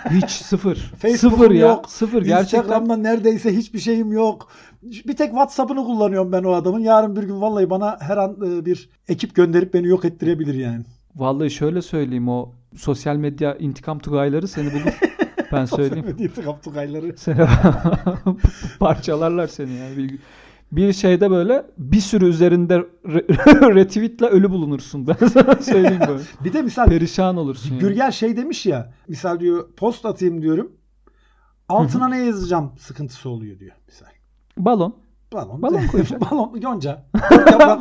Hiç 0.10 0.29
sıfır. 0.29 0.75
Facebook'um 1.00 1.39
sıfır 1.39 1.51
ya. 1.51 1.67
yok. 1.67 1.89
Sıfır 1.89 2.22
gerçekten. 2.25 2.57
Instagram'da 2.60 2.98
neredeyse 2.98 3.55
hiçbir 3.57 3.79
şeyim 3.79 4.12
yok. 4.12 4.48
Bir 4.91 5.15
tek 5.15 5.29
WhatsApp'ını 5.29 5.84
kullanıyorum 5.84 6.32
ben 6.32 6.44
o 6.44 6.51
adamın. 6.51 6.79
Yarın 6.79 7.15
bir 7.15 7.24
gün 7.24 7.41
vallahi 7.41 7.70
bana 7.70 7.98
her 8.00 8.17
an 8.17 8.32
e, 8.32 8.65
bir 8.65 8.89
ekip 9.08 9.36
gönderip 9.36 9.74
beni 9.74 9.88
yok 9.88 10.06
ettirebilir 10.06 10.53
yani. 10.53 10.84
Vallahi 11.15 11.51
şöyle 11.51 11.82
söyleyeyim 11.82 12.29
o 12.29 12.53
sosyal 12.75 13.15
medya 13.15 13.56
intikam 13.56 14.00
tugayları 14.00 14.48
seni 14.48 14.74
bulur. 14.74 15.00
Ben 15.51 15.65
söyleyeyim. 15.65 16.15
İntikam 16.20 16.60
tugayları. 16.63 17.13
Seni 17.17 17.38
parçalarlar 18.79 19.48
seni 19.48 19.74
yani. 19.74 19.98
Bir, 19.98 20.20
bir 20.72 20.94
şeyde 20.94 21.32
böyle 21.32 21.65
bir 21.77 22.00
sürü 22.00 22.25
üzerinde 22.25 22.86
re- 23.06 23.75
retweetle 23.75 24.25
ölü 24.25 24.50
bulunursun. 24.50 25.08
Ben 25.08 25.27
sana 25.27 25.56
söyleyeyim 25.56 26.01
böyle. 26.08 26.24
Bir 26.44 26.53
de 26.53 26.62
misal 26.62 26.86
Perişan 26.86 27.38
olursun 27.38 27.70
yani. 27.70 27.79
Gürgel 27.79 28.12
şey 28.12 28.38
demiş 28.38 28.65
ya. 28.65 28.94
Misal 29.08 29.39
diyor 29.39 29.67
post 29.77 30.06
atayım 30.06 30.41
diyorum. 30.41 30.72
Altına 31.70 32.08
ne 32.08 32.25
yazacağım 32.25 32.72
sıkıntısı 32.79 33.29
oluyor 33.29 33.60
diyor 33.60 33.75
misal. 33.88 34.16
Balon. 34.58 34.96
Balon. 35.34 35.62
Balon 35.62 35.88
koyacağım. 35.92 36.22
balon 36.32 36.52
yonca. 36.62 37.04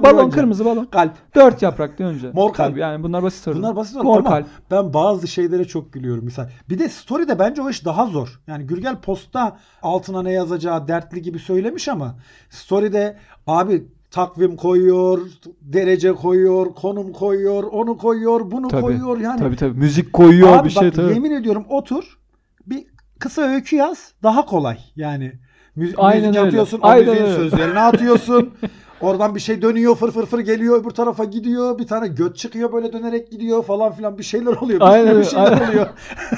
Balon 0.03 0.23
yonca. 0.23 0.37
kırmızı 0.37 0.65
balon. 0.65 0.85
Kalp. 0.85 1.13
Dört 1.35 1.63
yapraklı 1.63 2.05
önce. 2.05 2.31
Mor 2.33 2.53
kalp. 2.53 2.71
Tabii 2.71 2.81
Yani 2.81 3.03
bunlar 3.03 3.23
basit 3.23 3.43
sorular. 3.45 3.63
Bunlar 3.63 3.77
basit 3.77 3.97
olur 3.97 4.05
Mor 4.05 4.19
ama 4.19 4.29
kalp. 4.31 4.47
ben 4.71 4.95
bazı 4.95 5.29
şeylere 5.29 5.65
çok 5.65 5.93
gülüyorum 5.93 6.25
misal. 6.25 6.49
Bir 6.69 6.79
de 6.79 6.89
story'de 6.89 7.39
bence 7.39 7.63
o 7.63 7.71
iş 7.71 7.85
daha 7.85 8.07
zor. 8.07 8.41
Yani 8.47 8.67
Gürgel 8.67 8.97
postta 8.97 9.57
altına 9.83 10.23
ne 10.23 10.33
yazacağı 10.33 10.89
dertli 10.89 11.23
gibi 11.23 11.39
söylemiş 11.39 11.89
ama 11.89 12.15
story'de 12.51 13.17
abi 13.47 13.87
takvim 14.11 14.57
koyuyor, 14.57 15.21
derece 15.63 16.13
koyuyor, 16.13 16.75
konum 16.75 17.13
koyuyor, 17.13 17.63
onu 17.65 17.97
koyuyor, 17.99 18.51
bunu 18.51 18.69
Tabii. 18.69 18.83
koyuyor. 18.83 19.19
Yani 19.21 19.39
Tabii 19.39 19.57
tabii. 19.57 19.79
Müzik 19.79 20.13
koyuyor 20.13 20.49
Abi 20.57 20.65
bir 20.69 20.73
şey 20.73 20.89
bak 20.89 20.95
tabii. 20.95 21.15
yemin 21.15 21.31
ediyorum 21.31 21.65
otur 21.69 22.19
bir 22.67 22.85
kısa 23.19 23.43
öykü 23.43 23.77
yaz 23.77 24.13
daha 24.23 24.47
kolay. 24.47 24.79
Yani 24.97 25.33
müzik, 25.77 25.95
Aynen 25.99 26.27
müzik 26.29 26.37
öyle. 26.37 26.47
atıyorsun 26.49 26.79
o 26.81 26.87
Aynen 26.87 27.05
müziğin 27.07 27.25
öyle. 27.25 27.35
sözlerini 27.51 27.81
atıyorsun. 27.81 28.55
Oradan 29.01 29.35
bir 29.35 29.41
şey 29.41 29.63
dönüyor 29.63 29.97
fır 29.97 30.11
fır 30.11 30.27
fır 30.27 30.39
geliyor 30.39 30.81
öbür 30.83 30.91
tarafa 30.91 31.25
gidiyor. 31.25 31.79
Bir 31.79 31.87
tane 31.87 32.09
göt 32.09 32.37
çıkıyor 32.37 32.73
böyle 32.73 32.93
dönerek 32.93 33.31
gidiyor 33.31 33.63
falan 33.65 33.93
filan 33.93 34.19
bir 34.19 34.23
şeyler 34.23 34.53
oluyor. 34.53 34.81
Bir, 34.81 34.85
Aynen 34.87 35.19
bir 35.19 35.25
şeyler 35.25 35.53
aynen. 35.53 35.69
oluyor. 35.69 35.87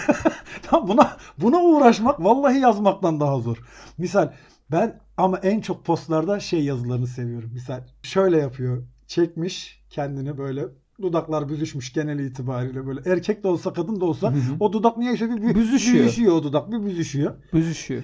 Tamam 0.63 0.89
buna 0.89 1.17
buna 1.39 1.63
uğraşmak 1.63 2.21
vallahi 2.25 2.59
yazmaktan 2.59 3.21
daha 3.21 3.39
zor. 3.41 3.57
Misal 3.99 4.33
ben 4.73 5.01
ama 5.17 5.39
en 5.39 5.61
çok 5.61 5.85
postlarda 5.85 6.41
şey 6.41 6.65
yazılarını 6.65 7.07
seviyorum. 7.07 7.51
Misal 7.53 7.81
şöyle 8.03 8.37
yapıyor. 8.39 8.83
Çekmiş 9.07 9.85
kendini 9.91 10.39
böyle 10.39 10.65
dudaklar 11.03 11.49
büzüşmüş 11.49 11.93
genel 11.93 12.19
itibariyle 12.19 12.87
böyle. 12.87 13.01
Erkek 13.13 13.45
de 13.45 13.49
olsa 13.49 13.73
kadın 13.73 14.01
da 14.01 14.05
olsa 14.05 14.33
Hı 14.33 14.37
hı. 14.37 14.57
o 14.61 14.73
dudak 14.73 14.99
niyeyse 14.99 15.31
bir, 15.31 15.43
bir 15.43 15.55
Büzüşüyor. 15.55 16.05
büzüşüyor 16.05 16.33
o 16.33 16.43
dudak 16.43 16.73
bir 16.73 16.85
büzüşüyor. 16.87 17.35
Büzüşüyor. 17.53 18.03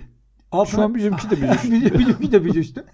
Altına... 0.54 0.76
Şu 0.76 0.82
an 0.82 0.94
bizimki 0.94 1.30
de 1.30 1.42
büzüştü. 1.42 1.98
Bizimki 1.98 2.32
de 2.32 2.44
büzüştü. 2.44 2.84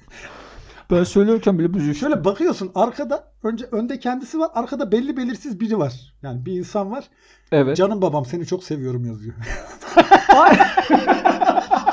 Ben 0.90 1.04
söylüyorken 1.04 1.58
bile 1.58 1.74
büzüştü. 1.74 2.00
Şöyle 2.00 2.24
bakıyorsun 2.24 2.70
arkada 2.74 3.24
önce 3.42 3.64
önde 3.72 4.00
kendisi 4.00 4.38
var 4.38 4.50
arkada 4.54 4.92
belli 4.92 5.16
belirsiz 5.16 5.60
biri 5.60 5.78
var. 5.78 6.14
Yani 6.22 6.46
bir 6.46 6.52
insan 6.52 6.90
var. 6.90 7.04
Evet. 7.52 7.76
Canım 7.76 8.02
babam 8.02 8.26
seni 8.26 8.46
çok 8.46 8.64
seviyorum 8.64 9.04
yazıyor. 9.04 9.34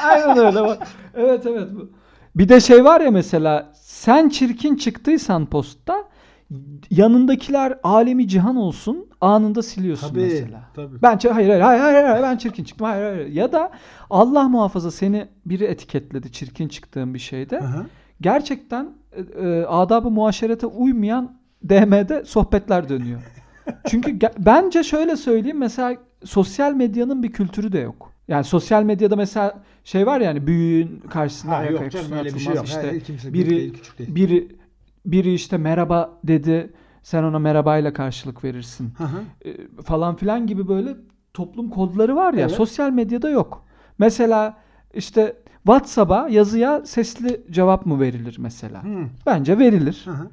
Aynen 0.03 0.37
öyle 0.37 0.61
bak. 0.61 0.87
Evet 1.15 1.45
evet. 1.45 1.67
bu. 1.75 1.91
Bir 2.35 2.49
de 2.49 2.59
şey 2.59 2.83
var 2.83 3.01
ya 3.01 3.11
mesela 3.11 3.71
sen 3.73 4.29
çirkin 4.29 4.75
çıktıysan 4.75 5.45
postta 5.45 6.06
yanındakiler 6.91 7.79
alemi 7.83 8.27
cihan 8.27 8.55
olsun 8.55 9.07
anında 9.21 9.61
siliyorsun 9.61 10.09
Tabii. 10.09 10.19
mesela. 10.19 10.61
Tabii. 10.73 11.01
Ben 11.01 11.19
hayır 11.31 11.31
hayır 11.31 11.61
hayır 11.61 11.81
hayır, 11.81 12.03
hayır 12.03 12.23
ben 12.23 12.37
çirkin 12.37 12.63
çıktım 12.63 12.87
hayır 12.87 13.03
hayır 13.03 13.27
ya 13.27 13.51
da 13.51 13.71
Allah 14.09 14.49
muhafaza 14.49 14.91
seni 14.91 15.27
biri 15.45 15.63
etiketledi 15.63 16.31
çirkin 16.31 16.67
çıktığın 16.67 17.13
bir 17.13 17.19
şeyde. 17.19 17.59
Aha. 17.59 17.85
Gerçekten 18.21 18.89
e, 19.11 19.47
e, 19.47 19.63
adab-ı 19.65 20.11
muaşerete 20.11 20.67
uymayan 20.67 21.37
DM'de 21.69 22.25
sohbetler 22.25 22.89
dönüyor. 22.89 23.21
Çünkü 23.87 24.19
bence 24.39 24.83
şöyle 24.83 25.15
söyleyeyim 25.15 25.57
mesela 25.57 25.95
sosyal 26.23 26.73
medyanın 26.73 27.23
bir 27.23 27.31
kültürü 27.31 27.71
de 27.71 27.79
yok. 27.79 28.11
Yani 28.27 28.43
sosyal 28.43 28.83
medyada 28.83 29.15
mesela 29.15 29.59
şey 29.83 30.05
var 30.05 30.21
yani 30.21 30.47
büyüğün 30.47 31.03
karşısında 31.09 31.51
Ha, 31.51 31.55
ayak 31.55 31.71
yok 31.71 31.91
canım 31.91 32.11
öyle 32.11 32.33
bir 32.33 32.39
şey 32.39 32.55
yok. 32.55 32.65
İşte 32.65 32.81
Hayır, 32.81 33.33
biri 33.33 33.49
değil, 33.49 33.73
küçük 33.73 33.99
değil. 33.99 34.15
biri 34.15 34.47
biri 35.07 35.33
işte 35.33 35.57
merhaba 35.57 36.19
dedi 36.23 36.73
sen 37.03 37.23
ona 37.23 37.39
merhabayla 37.39 37.93
karşılık 37.93 38.43
verirsin 38.43 38.93
Hı 38.97 39.03
hı. 39.03 39.49
e, 39.49 39.81
falan 39.83 40.15
filan 40.15 40.47
gibi 40.47 40.67
böyle 40.67 40.95
toplum 41.33 41.69
kodları 41.69 42.15
var 42.15 42.33
ya 42.33 42.39
Evet. 42.41 42.51
sosyal 42.51 42.89
medyada 42.91 43.29
yok. 43.29 43.65
Mesela 43.99 44.57
işte 44.93 45.35
WhatsApp'a 45.63 46.27
yazıya 46.29 46.85
sesli 46.85 47.41
cevap 47.51 47.85
mı 47.85 47.99
verilir 47.99 48.35
mesela? 48.39 48.83
Hı. 48.83 49.03
Bence 49.25 49.59
verilir. 49.59 50.01
Hı 50.05 50.11
hı. 50.11 50.27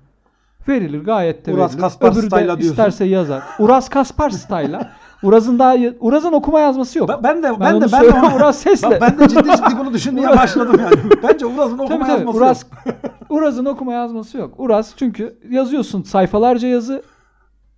Verilir 0.68 1.04
gayet 1.04 1.46
de 1.46 1.52
Uras 1.54 1.70
verilir. 1.70 1.80
Kaspar 1.82 2.12
Öbürü 2.12 2.30
de 2.30 2.36
diyorsun. 2.46 2.58
isterse 2.60 3.04
yazar. 3.04 3.42
Uras 3.58 3.88
Kaspar 3.88 4.30
style'a. 4.30 4.90
Uraz'ın 5.22 5.58
daha 5.58 5.76
Uraz'ın 6.00 6.32
okuma 6.32 6.60
yazması 6.60 6.98
yok. 6.98 7.08
Ben, 7.08 7.22
ben 7.22 7.42
de 7.42 7.60
Ben 7.60 7.80
de 7.80 7.86
ben 7.92 8.02
de 8.04 8.10
onu- 8.12 8.36
Uras 8.36 8.58
sesle. 8.58 8.90
Bak 8.90 9.00
ben 9.00 9.18
de 9.18 9.28
ciddi 9.28 9.42
ciddi 9.56 9.78
bunu 9.78 9.92
düşünmeye 9.92 10.28
başladım 10.28 10.76
yani. 10.80 10.96
Bence 11.22 11.46
Uraz'ın 11.46 11.78
okuma 11.78 11.88
Tabii 11.88 12.00
tabii. 12.02 12.10
yazması 12.10 12.38
Uras, 12.38 12.62
yok. 12.86 12.94
Uraz'ın 13.28 13.64
okuma 13.64 13.92
yazması 13.92 14.38
yok. 14.38 14.54
Uraz 14.58 14.92
çünkü 14.96 15.38
yazıyorsun 15.50 16.02
sayfalarca 16.02 16.68
yazı 16.68 17.02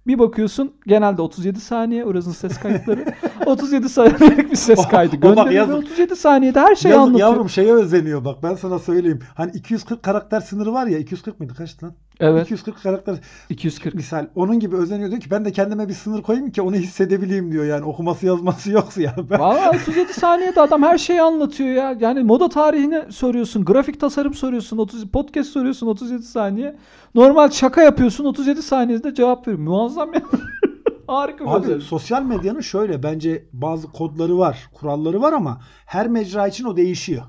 bir 0.07 0.19
bakıyorsun 0.19 0.73
genelde 0.87 1.23
37 1.23 1.61
saniye 1.61 2.05
Uraz'ın 2.05 2.33
ses 2.33 2.59
kayıtları. 2.59 3.05
37 3.47 3.89
saniyelik 3.89 4.51
bir 4.51 4.57
ses 4.57 4.89
kaydı 4.89 5.17
gönderiyor 5.17 5.47
ve 5.51 5.55
yazık. 5.55 5.77
37 5.77 6.17
saniyede 6.17 6.61
her 6.61 6.75
şeyi 6.75 6.91
Yaz- 6.93 7.01
anlatıyor. 7.01 7.29
yavrum 7.31 7.49
şeye 7.49 7.73
özeniyor 7.75 8.25
bak 8.25 8.43
ben 8.43 8.55
sana 8.55 8.79
söyleyeyim. 8.79 9.21
Hani 9.35 9.51
240 9.55 10.03
karakter 10.03 10.41
sınırı 10.41 10.73
var 10.73 10.87
ya 10.87 10.99
240 10.99 11.41
mıydı 11.41 11.55
kaçtı 11.55 11.87
lan? 11.87 11.95
Evet 12.21 12.47
240 12.47 12.83
karakter 12.83 13.17
240. 13.51 13.95
misal 13.95 14.27
onun 14.35 14.61
gibi 14.61 14.77
özeniyor 14.77 15.11
diyor 15.11 15.21
ki 15.21 15.31
ben 15.31 15.45
de 15.45 15.53
kendime 15.53 15.89
bir 15.89 15.93
sınır 15.95 16.23
koyayım 16.23 16.51
ki 16.51 16.63
onu 16.63 16.77
hissedebileyim 16.77 17.53
diyor 17.53 17.65
yani 17.65 17.85
okuması 17.85 18.27
yazması 18.27 18.71
yoksa 18.73 19.03
ya. 19.03 19.15
Ben, 19.31 19.39
Valla 19.39 19.71
37 19.71 20.13
saniyede 20.13 20.61
adam 20.61 20.83
her 20.83 20.99
şeyi 20.99 21.23
anlatıyor 21.23 21.69
ya. 21.69 21.97
Yani 22.01 22.23
moda 22.23 22.49
tarihini 22.49 23.03
soruyorsun, 23.13 23.65
grafik 23.65 24.01
tasarım 24.01 24.35
soruyorsun, 24.35 24.79
30 24.79 25.09
podcast 25.09 25.51
soruyorsun 25.51 25.87
37 25.87 26.23
saniye. 26.23 26.77
Normal 27.15 27.51
şaka 27.51 27.83
yapıyorsun 27.83 28.25
37 28.25 28.63
saniyede 28.63 29.15
cevap 29.15 29.49
veriyor. 29.49 29.63
Muazzam 29.63 30.15
ya. 30.15 30.23
Harika 31.07 31.45
bir 31.45 31.51
Abi 31.51 31.65
özellik. 31.67 31.83
sosyal 31.83 32.23
medyanın 32.23 32.61
şöyle 32.61 33.03
bence 33.03 33.47
bazı 33.53 33.89
kodları 33.93 34.39
var, 34.39 34.69
kuralları 34.75 35.23
var 35.23 35.33
ama 35.33 35.61
her 35.87 36.09
mecra 36.09 36.49
için 36.49 36.65
o 36.65 36.77
değişiyor. 36.77 37.23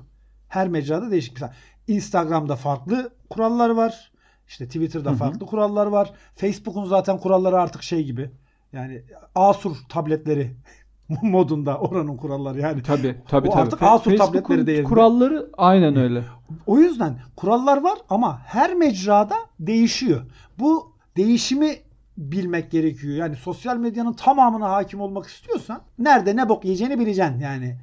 Her 0.48 0.68
mecrada 0.68 1.10
değişik. 1.10 1.32
Mesela 1.34 1.52
Instagram'da 1.88 2.56
farklı 2.56 3.10
kurallar 3.30 3.70
var. 3.70 4.12
İşte 4.48 4.66
Twitter'da 4.66 5.10
Hı 5.10 5.14
hı. 5.14 5.18
farklı 5.18 5.46
kurallar 5.46 5.86
var. 5.86 6.12
Facebook'un 6.34 6.84
zaten 6.84 7.18
kuralları 7.18 7.60
artık 7.60 7.82
şey 7.82 8.04
gibi. 8.04 8.30
Yani 8.72 9.02
Asus 9.34 9.88
tabletleri 9.88 10.54
modunda 11.22 11.78
oranın 11.78 12.16
kuralları 12.16 12.60
yani. 12.60 12.82
Tabii 12.82 13.16
tabii 13.28 13.48
O 13.48 13.50
tabii. 13.50 13.62
artık 13.62 13.78
Facebook'un 13.78 14.16
tabletleri 14.16 14.66
değerinde. 14.66 14.88
kuralları 14.88 15.48
aynen 15.56 15.96
öyle. 15.96 16.22
O 16.66 16.78
yüzden 16.78 17.18
kurallar 17.36 17.82
var 17.82 17.98
ama 18.10 18.38
her 18.44 18.74
mecrada 18.74 19.36
değişiyor. 19.60 20.20
Bu 20.58 20.92
değişimi 21.16 21.76
bilmek 22.18 22.70
gerekiyor. 22.70 23.14
Yani 23.16 23.36
sosyal 23.36 23.76
medyanın 23.76 24.12
tamamına 24.12 24.70
hakim 24.70 25.00
olmak 25.00 25.26
istiyorsan 25.26 25.80
nerede 25.98 26.36
ne 26.36 26.48
bok 26.48 26.64
yiyeceğini 26.64 26.98
bileceksin 26.98 27.40
yani. 27.40 27.78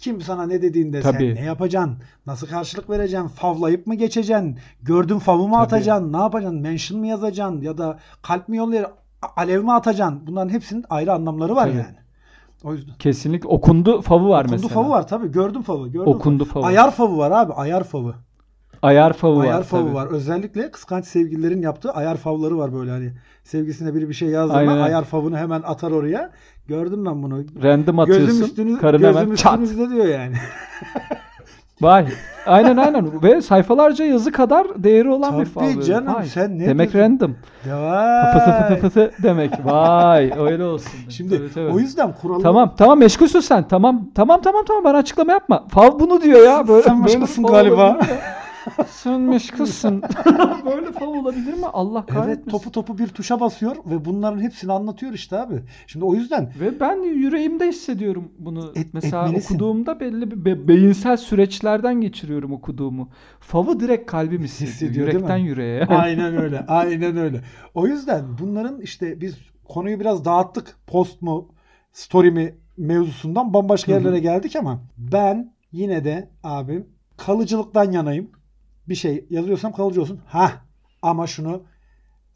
Kim 0.00 0.20
sana 0.20 0.46
ne 0.46 0.62
dediğinde 0.62 1.00
Tabii. 1.00 1.16
sen 1.18 1.34
ne 1.34 1.46
yapacaksın? 1.46 1.96
Nasıl 2.26 2.46
karşılık 2.46 2.90
vereceksin? 2.90 3.28
Favlayıp 3.28 3.86
mı 3.86 3.94
geçeceksin? 3.94 4.58
Gördün 4.82 5.18
favı 5.18 5.48
mı 5.48 5.58
atacaksın? 5.58 6.12
Ne 6.12 6.16
yapacaksın? 6.16 6.60
Mention 6.60 7.00
mı 7.00 7.06
yazacaksın? 7.06 7.60
Ya 7.60 7.78
da 7.78 7.98
kalp 8.22 8.48
mi 8.48 8.56
yollayacaksın? 8.56 8.98
Alev 9.36 9.62
mi 9.62 9.72
atacaksın? 9.72 10.22
Bunların 10.26 10.48
hepsinin 10.52 10.84
ayrı 10.90 11.12
anlamları 11.12 11.54
var 11.56 11.64
Tabii. 11.66 11.76
yani. 11.76 11.96
O 12.64 12.74
yüzden. 12.74 12.94
Kesinlikle 12.98 13.48
okundu 13.48 14.00
favı 14.02 14.28
var 14.28 14.44
Okundu 14.44 14.52
mesela. 14.62 14.74
favı 14.74 14.90
var 14.90 15.08
tabii. 15.08 15.32
Gördüm 15.32 15.62
favı. 15.62 15.88
Gördüm 15.88 16.12
Okundu 16.14 16.44
favı. 16.44 16.54
favı. 16.54 16.66
Ayar 16.66 16.90
favı 16.90 17.18
var 17.18 17.30
abi. 17.30 17.52
Ayar 17.52 17.84
favı. 17.84 18.14
Ayar 18.82 19.12
favı 19.12 19.40
ayar 19.40 19.58
var. 19.58 19.62
favı 19.62 19.84
tabii. 19.84 19.94
var. 19.94 20.06
Özellikle 20.06 20.70
kıskanç 20.70 21.06
sevgililerin 21.06 21.62
yaptığı 21.62 21.90
ayar 21.90 22.16
favları 22.16 22.58
var 22.58 22.74
böyle 22.74 22.90
hani. 22.90 23.12
Sevgisine 23.44 23.94
biri 23.94 24.08
bir 24.08 24.14
şey 24.14 24.28
yazdı 24.28 24.54
Aynen. 24.54 24.72
ama 24.72 24.82
ayar 24.82 25.04
favını 25.04 25.38
hemen 25.38 25.62
atar 25.64 25.90
oraya. 25.90 26.30
Gördüm 26.68 27.06
ben 27.06 27.22
bunu. 27.22 27.44
Random 27.62 27.98
atıyorsun. 27.98 28.26
Gözüm 28.26 28.44
üstünüz, 28.46 28.78
karın 28.78 29.00
gözüm 29.00 29.20
hemen 29.20 29.34
çat. 29.36 29.60
üstünüzde 29.60 29.94
diyor 29.94 30.06
yani. 30.06 30.34
Vay. 31.80 32.06
Aynen 32.46 32.76
aynen. 32.76 33.22
Ve 33.22 33.40
sayfalarca 33.42 34.04
yazı 34.04 34.32
kadar 34.32 34.84
değeri 34.84 35.08
olan 35.10 35.40
bir 35.40 35.44
Tabii 35.54 35.74
fav. 35.74 35.80
canım, 35.82 36.14
Vay. 36.14 36.26
sen 36.26 36.58
ne 36.58 36.66
Demek 36.66 36.92
diyorsun? 36.92 37.10
random. 37.12 37.36
Ya. 37.68 38.32
Fıtı 38.32 38.52
fıtı 38.74 38.80
fıtı 38.88 39.22
demek. 39.22 39.64
Vay 39.64 40.32
öyle 40.38 40.64
olsun. 40.64 40.92
Şimdi 41.08 41.38
Tabii, 41.38 41.52
tabii. 41.54 41.72
o 41.74 41.78
yüzden 41.78 42.12
kuralı 42.22 42.42
Tamam 42.42 42.74
tamam 42.78 42.98
meşgulsün 42.98 43.40
sen. 43.40 43.68
Tamam 43.68 44.08
tamam 44.14 44.40
tamam 44.42 44.64
tamam 44.68 44.84
bana 44.84 44.98
açıklama 44.98 45.32
yapma. 45.32 45.64
Fav 45.68 46.00
bunu 46.00 46.22
diyor 46.22 46.44
ya. 46.44 46.68
Böyle, 46.68 46.82
Sen 46.82 47.02
fav 47.26 47.42
galiba. 47.42 47.98
Sen 48.88 49.20
meşgulsün. 49.20 50.02
böyle 50.66 50.92
fav 50.92 51.06
olabilir 51.08 51.54
mi? 51.54 51.66
Allah 51.72 52.06
kahretmesin. 52.06 52.40
Evet 52.42 52.50
topu 52.50 52.72
topu 52.72 52.98
bir 52.98 53.08
tuşa 53.08 53.40
basıyor 53.40 53.76
ve 53.86 54.04
bunların 54.04 54.40
hepsini 54.40 54.72
anlatıyor 54.72 55.12
işte 55.12 55.38
abi. 55.38 55.62
Şimdi 55.86 56.04
o 56.04 56.14
yüzden 56.14 56.52
Ve 56.60 56.80
ben 56.80 57.02
yüreğimde 57.02 57.68
hissediyorum 57.68 58.32
bunu. 58.38 58.72
Et- 58.74 58.94
Mesela 58.94 59.24
etmelisin. 59.26 59.54
okuduğumda 59.54 60.00
belli 60.00 60.30
bir 60.30 60.44
be- 60.44 60.68
beyinsel 60.68 61.16
süreçlerden 61.16 62.00
geçiriyorum 62.00 62.52
okuduğumu. 62.52 63.08
Favı 63.40 63.80
direkt 63.80 64.10
kalbim 64.10 64.42
hissediyor. 64.44 64.72
Hissediyor, 64.72 65.06
değil 65.06 65.16
Yürekten 65.16 65.36
yüreğe. 65.36 65.86
Aynen 65.88 66.36
öyle. 66.36 66.66
Aynen 66.68 67.16
öyle. 67.16 67.40
O 67.74 67.86
yüzden 67.86 68.24
bunların 68.40 68.80
işte 68.80 69.20
biz 69.20 69.36
konuyu 69.64 70.00
biraz 70.00 70.24
dağıttık. 70.24 70.76
Post 70.86 71.22
mu, 71.22 71.48
story 71.92 72.30
mi 72.30 72.54
mevzusundan 72.76 73.54
bambaşka 73.54 73.92
yerlere 73.92 74.18
geldik 74.18 74.56
ama 74.56 74.82
ben 74.98 75.52
yine 75.72 76.04
de 76.04 76.30
abim 76.44 76.86
kalıcılıktan 77.16 77.92
yanayım. 77.92 78.30
Bir 78.88 78.94
şey 78.94 79.26
yazıyorsam 79.30 79.72
kalıcı 79.72 80.00
olsun. 80.02 80.20
Ha 80.26 80.52
ama 81.02 81.26
şunu 81.26 81.62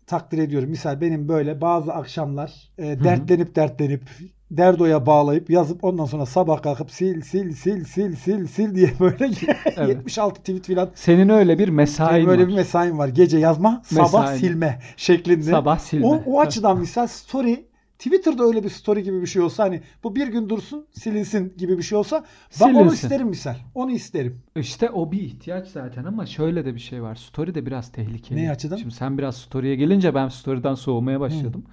takdir 0.06 0.38
ediyorum. 0.38 0.70
Misal 0.70 1.00
benim 1.00 1.28
böyle 1.28 1.60
bazı 1.60 1.92
akşamlar 1.94 2.70
e, 2.78 3.04
dertlenip 3.04 3.56
dertlenip 3.56 4.02
derdoya 4.50 5.06
bağlayıp 5.06 5.50
yazıp 5.50 5.84
ondan 5.84 6.04
sonra 6.04 6.26
sabah 6.26 6.62
kalkıp 6.62 6.90
sil 6.98 7.18
sil 7.30 7.48
sil 7.62 7.80
sil 7.92 8.12
sil 8.24 8.42
sil 8.54 8.70
diye 8.74 8.92
böyle 9.00 9.30
76 9.88 10.40
tweet 10.40 10.66
filan 10.66 10.90
Senin 10.94 11.28
öyle 11.28 11.58
bir 11.58 11.68
mesain 11.68 12.26
böyle 12.26 12.42
var. 12.42 12.48
bir 12.48 12.54
mesaim 12.54 12.98
var. 12.98 13.08
Gece 13.08 13.38
yazma, 13.38 13.82
sabah 13.84 14.20
Mesain. 14.22 14.38
silme 14.38 14.80
şeklinde. 14.96 15.42
Sabah 15.50 15.78
silme. 15.78 16.06
O, 16.06 16.22
o 16.26 16.40
açıdan 16.40 16.78
misal 16.80 17.06
story 17.06 17.64
Twitter'da 18.00 18.44
öyle 18.44 18.64
bir 18.64 18.68
story 18.68 19.02
gibi 19.02 19.22
bir 19.22 19.26
şey 19.26 19.42
olsa 19.42 19.64
hani 19.64 19.80
bu 20.04 20.16
bir 20.16 20.28
gün 20.28 20.48
dursun 20.48 20.86
silinsin 20.92 21.54
gibi 21.56 21.78
bir 21.78 21.82
şey 21.82 21.98
olsa 21.98 22.24
ben 22.60 22.66
onu 22.66 22.74
Silinsin. 22.74 22.94
isterim 22.94 23.28
misal. 23.28 23.54
Onu 23.74 23.90
isterim. 23.90 24.42
İşte 24.56 24.90
o 24.90 25.12
bir 25.12 25.20
ihtiyaç 25.20 25.68
zaten 25.68 26.04
ama 26.04 26.26
şöyle 26.26 26.64
de 26.64 26.74
bir 26.74 26.80
şey 26.80 27.02
var. 27.02 27.14
Story 27.14 27.54
de 27.54 27.66
biraz 27.66 27.92
tehlikeli. 27.92 28.44
Ne 28.44 28.50
açıdan? 28.50 28.76
Şimdi 28.76 28.94
sen 28.94 29.18
biraz 29.18 29.36
story'e 29.36 29.74
gelince 29.74 30.14
ben 30.14 30.28
story'den 30.28 30.74
soğumaya 30.74 31.20
başladım. 31.20 31.64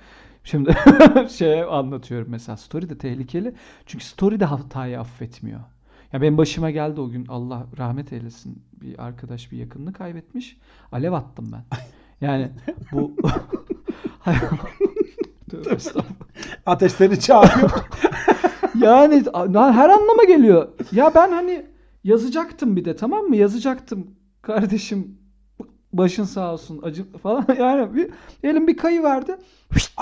Şimdi 0.44 0.76
şey 1.30 1.64
anlatıyorum 1.64 2.28
mesela 2.32 2.58
story 2.58 2.90
de 2.90 2.98
tehlikeli. 2.98 3.54
Çünkü 3.86 4.06
story 4.06 4.40
de 4.40 4.46
hatayı 4.46 5.00
affetmiyor. 5.00 5.60
Ya 6.14 6.22
benim 6.22 6.38
başıma 6.38 6.72
geldi 6.72 7.02
o 7.02 7.10
gün 7.10 7.26
Allah 7.26 7.68
rahmet 7.78 8.14
eylesin. 8.14 8.64
Bir 8.82 9.06
arkadaş 9.06 9.52
bir 9.52 9.58
yakınını 9.58 9.94
kaybetmiş. 9.94 10.58
Alev 10.92 11.12
attım 11.12 11.52
ben. 11.52 11.64
Yani 12.22 12.50
bu. 12.92 13.16
Ateşleri 16.66 17.20
çağırıyor. 17.20 17.72
Yani 18.82 19.24
her 19.54 19.90
anlama 19.90 20.24
geliyor. 20.24 20.68
Ya 20.92 21.16
ben 21.16 21.32
hani 21.32 21.66
yazacaktım 22.04 22.76
bir 22.76 22.86
de 22.86 22.96
tamam 22.96 23.26
mı? 23.26 23.36
Yazacaktım. 23.36 24.08
Kardeşim 24.42 25.18
başın 25.94 26.24
sağ 26.24 26.54
olsun 26.54 26.80
acı 26.84 27.12
falan. 27.12 27.46
Yani 27.60 27.96
bir 27.96 28.10
elim 28.44 28.68
bir 28.68 28.78
kayı 28.78 29.04
verdi. 29.04 29.36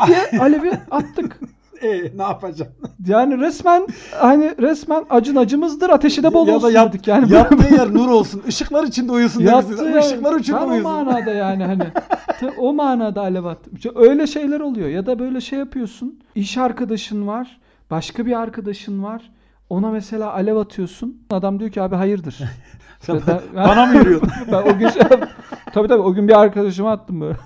diye 0.08 0.30
alevi 0.40 0.72
attık. 0.92 1.40
E, 1.82 2.18
ne 2.18 2.24
yapacaksın? 2.24 2.76
Yani 3.08 3.38
resmen 3.38 3.88
hani 4.20 4.56
resmen 4.62 5.06
acın 5.10 5.36
acımızdır 5.36 5.90
ateşi 5.90 6.24
de 6.24 6.34
bol 6.34 6.48
ya 6.48 6.56
olsun 6.56 6.68
da 6.70 6.72
yat, 6.72 6.94
dedik. 6.94 7.08
Yani 7.08 7.34
yattığı 7.34 7.74
yer 7.76 7.94
nur 7.94 8.08
olsun. 8.10 8.44
Işıklar 8.48 8.84
içinde 8.84 9.12
uyusun 9.12 9.42
Yattı 9.42 9.68
demişsin. 9.68 9.86
yani. 9.92 10.06
Işıklar 10.06 10.40
içinde 10.40 10.58
Ben 10.58 10.66
o 10.66 10.70
uyusun. 10.70 10.92
manada 10.92 11.32
yani 11.32 11.64
hani 11.66 11.84
o 12.58 12.74
manada 12.74 13.22
alev 13.22 13.46
attım. 13.46 13.74
İşte 13.76 13.90
öyle 13.96 14.28
şeyler 14.28 14.60
oluyor 14.60 14.90
ya 14.90 15.06
da 15.06 15.20
böyle 15.20 15.42
şey 15.42 15.60
yapıyorsun. 15.60 16.20
İş 16.36 16.58
arkadaşın 16.58 17.28
var, 17.28 17.60
başka 17.92 18.26
bir 18.26 18.40
arkadaşın 18.40 19.04
var. 19.04 19.32
Ona 19.70 19.92
mesela 19.92 20.34
alev 20.34 20.56
atıyorsun. 20.56 21.22
Adam 21.30 21.60
diyor 21.60 21.72
ki 21.72 21.82
abi 21.82 21.96
hayırdır. 21.96 22.40
Sen 23.00 23.22
Ben- 23.28 23.40
bana 23.56 23.86
mı 23.86 23.96
yürüyorsun? 23.98 24.30
ben 24.52 24.62
o 24.76 24.78
gün 24.78 24.90
şey, 24.90 25.02
tabii 25.74 25.88
tabii 25.88 26.02
o 26.02 26.14
gün 26.14 26.28
bir 26.28 26.40
arkadaşıma 26.40 26.92
attım 26.92 27.22
böyle. 27.22 27.38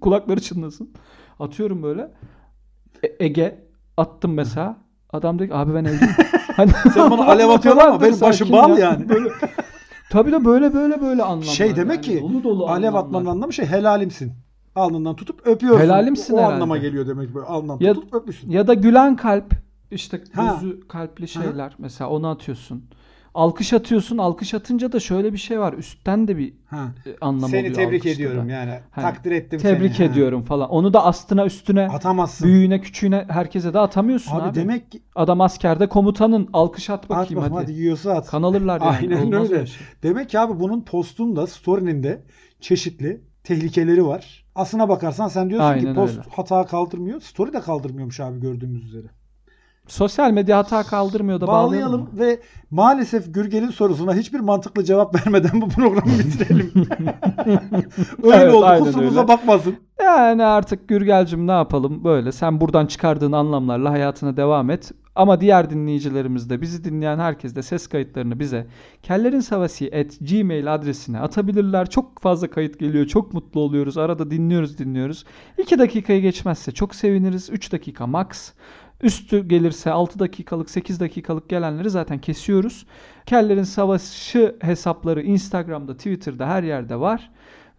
Kulakları 0.00 0.40
çınlasın. 0.40 0.90
Atıyorum 1.40 1.82
böyle. 1.82 2.10
E- 3.02 3.24
Ege 3.24 3.64
attım 3.96 4.34
mesela. 4.34 4.76
Adam 5.12 5.38
diyor 5.38 5.50
ki 5.50 5.56
abi 5.56 5.74
ben 5.74 5.84
evliyim. 5.84 6.10
Hani, 6.56 6.70
Sen 6.94 7.10
bana 7.10 7.24
alev 7.26 7.48
atıyorsun 7.48 7.80
ama 7.82 8.00
benim 8.00 8.20
başım 8.20 8.52
bağlı 8.52 8.80
ya. 8.80 8.90
yani. 8.90 9.08
Böyle, 9.08 9.28
tabii 10.10 10.32
de 10.32 10.44
böyle 10.44 10.74
böyle 10.74 11.00
böyle 11.02 11.22
anlamlar. 11.22 11.44
Şey 11.44 11.76
demek 11.76 12.08
yani. 12.08 12.18
ki 12.18 12.22
Dolu 12.22 12.44
dolu 12.44 12.66
alev 12.68 12.88
anlamlar. 12.88 13.04
atmanın 13.06 13.26
anlamı 13.26 13.52
şey 13.52 13.66
helalimsin. 13.66 14.32
Alnından 14.74 15.16
tutup 15.16 15.46
öpüyorsun. 15.46 15.80
Helalimsin 15.84 16.34
o 16.34 16.38
herhalde. 16.38 16.54
anlama 16.54 16.76
geliyor 16.78 17.06
demek 17.06 17.34
böyle. 17.34 17.46
Alnından 17.46 17.78
Ya- 17.80 17.94
tutup 17.94 18.14
öpmüşsün. 18.14 18.50
Ya 18.50 18.66
da 18.66 18.74
gülen 18.74 19.16
kalp 19.16 19.52
işte 19.90 20.20
Ha. 20.34 20.58
gözü 20.60 20.88
kalpli 20.88 21.28
şeyler 21.28 21.74
mesela 21.78 22.10
onu 22.10 22.28
atıyorsun. 22.28 22.84
Alkış 23.38 23.72
atıyorsun. 23.72 24.18
Alkış 24.18 24.54
atınca 24.54 24.92
da 24.92 25.00
şöyle 25.00 25.32
bir 25.32 25.38
şey 25.38 25.60
var. 25.60 25.72
Üstten 25.72 26.28
de 26.28 26.36
bir 26.38 26.54
Ha. 26.66 26.88
e, 27.06 27.10
anlam 27.20 27.50
Seni 27.50 27.60
oluyor 27.60 27.74
tebrik 27.74 28.00
alkışta 28.00 28.10
ediyorum 28.22 28.48
da. 28.48 28.52
yani. 28.52 28.78
Hani, 28.90 29.02
Takdir 29.02 29.30
ettim 29.32 29.58
Tebrik 29.60 29.94
seni. 29.96 30.06
Ha. 30.06 30.12
ediyorum 30.12 30.42
falan. 30.44 30.70
Onu 30.70 30.92
da 30.92 31.04
astına 31.04 31.44
üstüne 31.46 31.88
Atamazsın. 31.88 32.46
büyüğüne 32.48 32.80
küçüğüne 32.80 33.24
herkese 33.28 33.74
de 33.74 33.78
atamıyorsun 33.78 34.36
abi. 34.36 34.42
Abi, 34.48 34.54
demek 34.54 34.92
ki 34.92 35.02
Adam 35.14 35.40
askerde 35.40 35.88
komutanın 35.88 36.48
alkış 36.52 36.90
at 36.90 37.04
at 37.04 37.10
bakayım 37.10 37.36
bakayım 37.36 37.54
hadi. 37.54 37.62
hadi 37.64 37.72
yiyorsa 37.72 38.12
at. 38.12 38.26
Kan 38.26 38.42
alırlar 38.42 38.80
yani. 38.84 38.96
Aynen 38.96 39.22
Olmaz 39.32 39.50
öyle. 39.52 39.66
şey. 39.66 39.86
Demek 40.02 40.28
ki 40.30 40.38
abi 40.38 40.60
bunun 40.60 40.80
postunda, 40.80 41.46
story'nin 41.46 42.02
de 42.02 42.24
çeşitli 42.60 43.20
tehlikeleri 43.44 44.06
var. 44.06 44.44
Aslına 44.54 44.88
bakarsan 44.88 45.28
sen 45.28 45.50
diyorsun 45.50 45.66
ki 45.68 45.74
Aynen 45.88 45.94
post 45.94 46.18
öyle. 46.18 46.28
hata 46.36 46.66
kaldırmıyor. 46.66 47.20
Story 47.20 47.52
de 47.52 47.60
kaldırmıyormuş 47.60 48.20
abi 48.20 48.40
gördüğümüz 48.40 48.84
üzere. 48.84 49.06
Sosyal 49.88 50.30
medya 50.30 50.58
hata 50.58 50.82
kaldırmıyor 50.82 51.40
da 51.40 51.46
bağlayalım, 51.46 51.92
bağlayalım 51.92 52.18
ve 52.18 52.40
maalesef 52.70 53.34
Gürgel'in 53.34 53.70
sorusuna 53.70 54.14
hiçbir 54.14 54.40
mantıklı 54.40 54.84
cevap 54.84 55.14
vermeden 55.26 55.60
bu 55.60 55.68
programı 55.68 56.12
bitirelim. 56.18 56.72
öyle 58.22 58.36
Evet, 58.36 58.54
oldu. 58.54 58.84
Kusurumuza 58.84 59.20
öyle. 59.20 59.28
bakmasın. 59.28 59.76
Yani 60.04 60.44
artık 60.44 60.88
Gürgel'cim 60.88 61.46
ne 61.46 61.52
yapalım 61.52 62.04
böyle. 62.04 62.32
Sen 62.32 62.60
buradan 62.60 62.86
çıkardığın 62.86 63.32
anlamlarla 63.32 63.90
hayatına 63.90 64.36
devam 64.36 64.70
et. 64.70 64.92
Ama 65.14 65.40
diğer 65.40 65.70
dinleyicilerimiz 65.70 66.50
de 66.50 66.60
bizi 66.60 66.84
dinleyen 66.84 67.18
herkes 67.18 67.54
de 67.56 67.62
ses 67.62 67.86
kayıtlarını 67.86 68.40
bize 68.40 68.66
kellerinsavasi@gmail 69.02 70.74
adresine 70.74 71.20
atabilirler. 71.20 71.90
Çok 71.90 72.18
fazla 72.20 72.50
kayıt 72.50 72.78
geliyor. 72.78 73.06
Çok 73.06 73.34
mutlu 73.34 73.60
oluyoruz. 73.60 73.98
Arada 73.98 74.30
dinliyoruz 74.30 74.78
dinliyoruz. 74.78 75.24
2 75.58 75.78
dakikayı 75.78 76.22
geçmezse 76.22 76.72
çok 76.72 76.94
seviniriz. 76.94 77.50
3 77.50 77.72
dakika 77.72 78.06
max. 78.06 78.52
Üstü 79.02 79.48
gelirse 79.48 79.90
6 79.90 80.18
dakikalık 80.18 80.70
8 80.70 81.00
dakikalık 81.00 81.48
gelenleri 81.48 81.90
zaten 81.90 82.20
kesiyoruz. 82.20 82.86
Kellerin 83.26 83.62
Savaşı 83.62 84.56
hesapları 84.60 85.22
Instagram'da, 85.22 85.96
Twitter'da 85.96 86.48
her 86.48 86.62
yerde 86.62 87.00
var. 87.00 87.30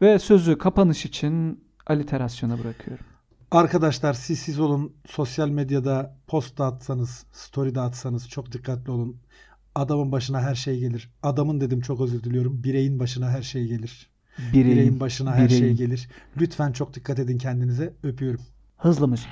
Ve 0.02 0.20
sözü 0.20 0.58
kapanış 0.58 1.06
için 1.06 1.64
aliterasyona 1.88 2.60
bırakıyorum. 2.60 3.06
Arkadaşlar 3.52 4.14
siz 4.14 4.40
siz 4.40 4.60
olun. 4.60 4.94
Sosyal 5.08 5.50
medyada 5.50 6.18
post 6.28 6.58
da 6.58 6.66
atsanız, 6.66 7.26
story 7.32 7.76
de 7.76 7.82
atsanız 7.82 8.30
çok 8.30 8.52
dikkatli 8.52 8.92
olun. 8.92 9.18
Adamın 9.76 10.12
başına 10.12 10.42
her 10.42 10.56
şey 10.56 10.80
gelir. 10.80 11.10
Adamın 11.24 11.62
dedim 11.62 11.82
çok 11.82 12.02
özür 12.02 12.24
diliyorum. 12.24 12.64
Bireyin 12.64 13.00
başına 13.00 13.30
her 13.30 13.42
şey 13.42 13.68
gelir. 13.68 14.10
Bireyin 14.54 15.00
başına 15.00 15.36
her 15.36 15.50
şey 15.50 15.74
gelir. 15.74 16.10
Lütfen 16.42 16.72
çok 16.72 16.94
dikkat 16.94 17.20
edin 17.20 17.38
kendinize. 17.38 17.94
Öpüyorum. 18.04 18.42
Hızlı 18.78 19.08
müzik. 19.08 19.30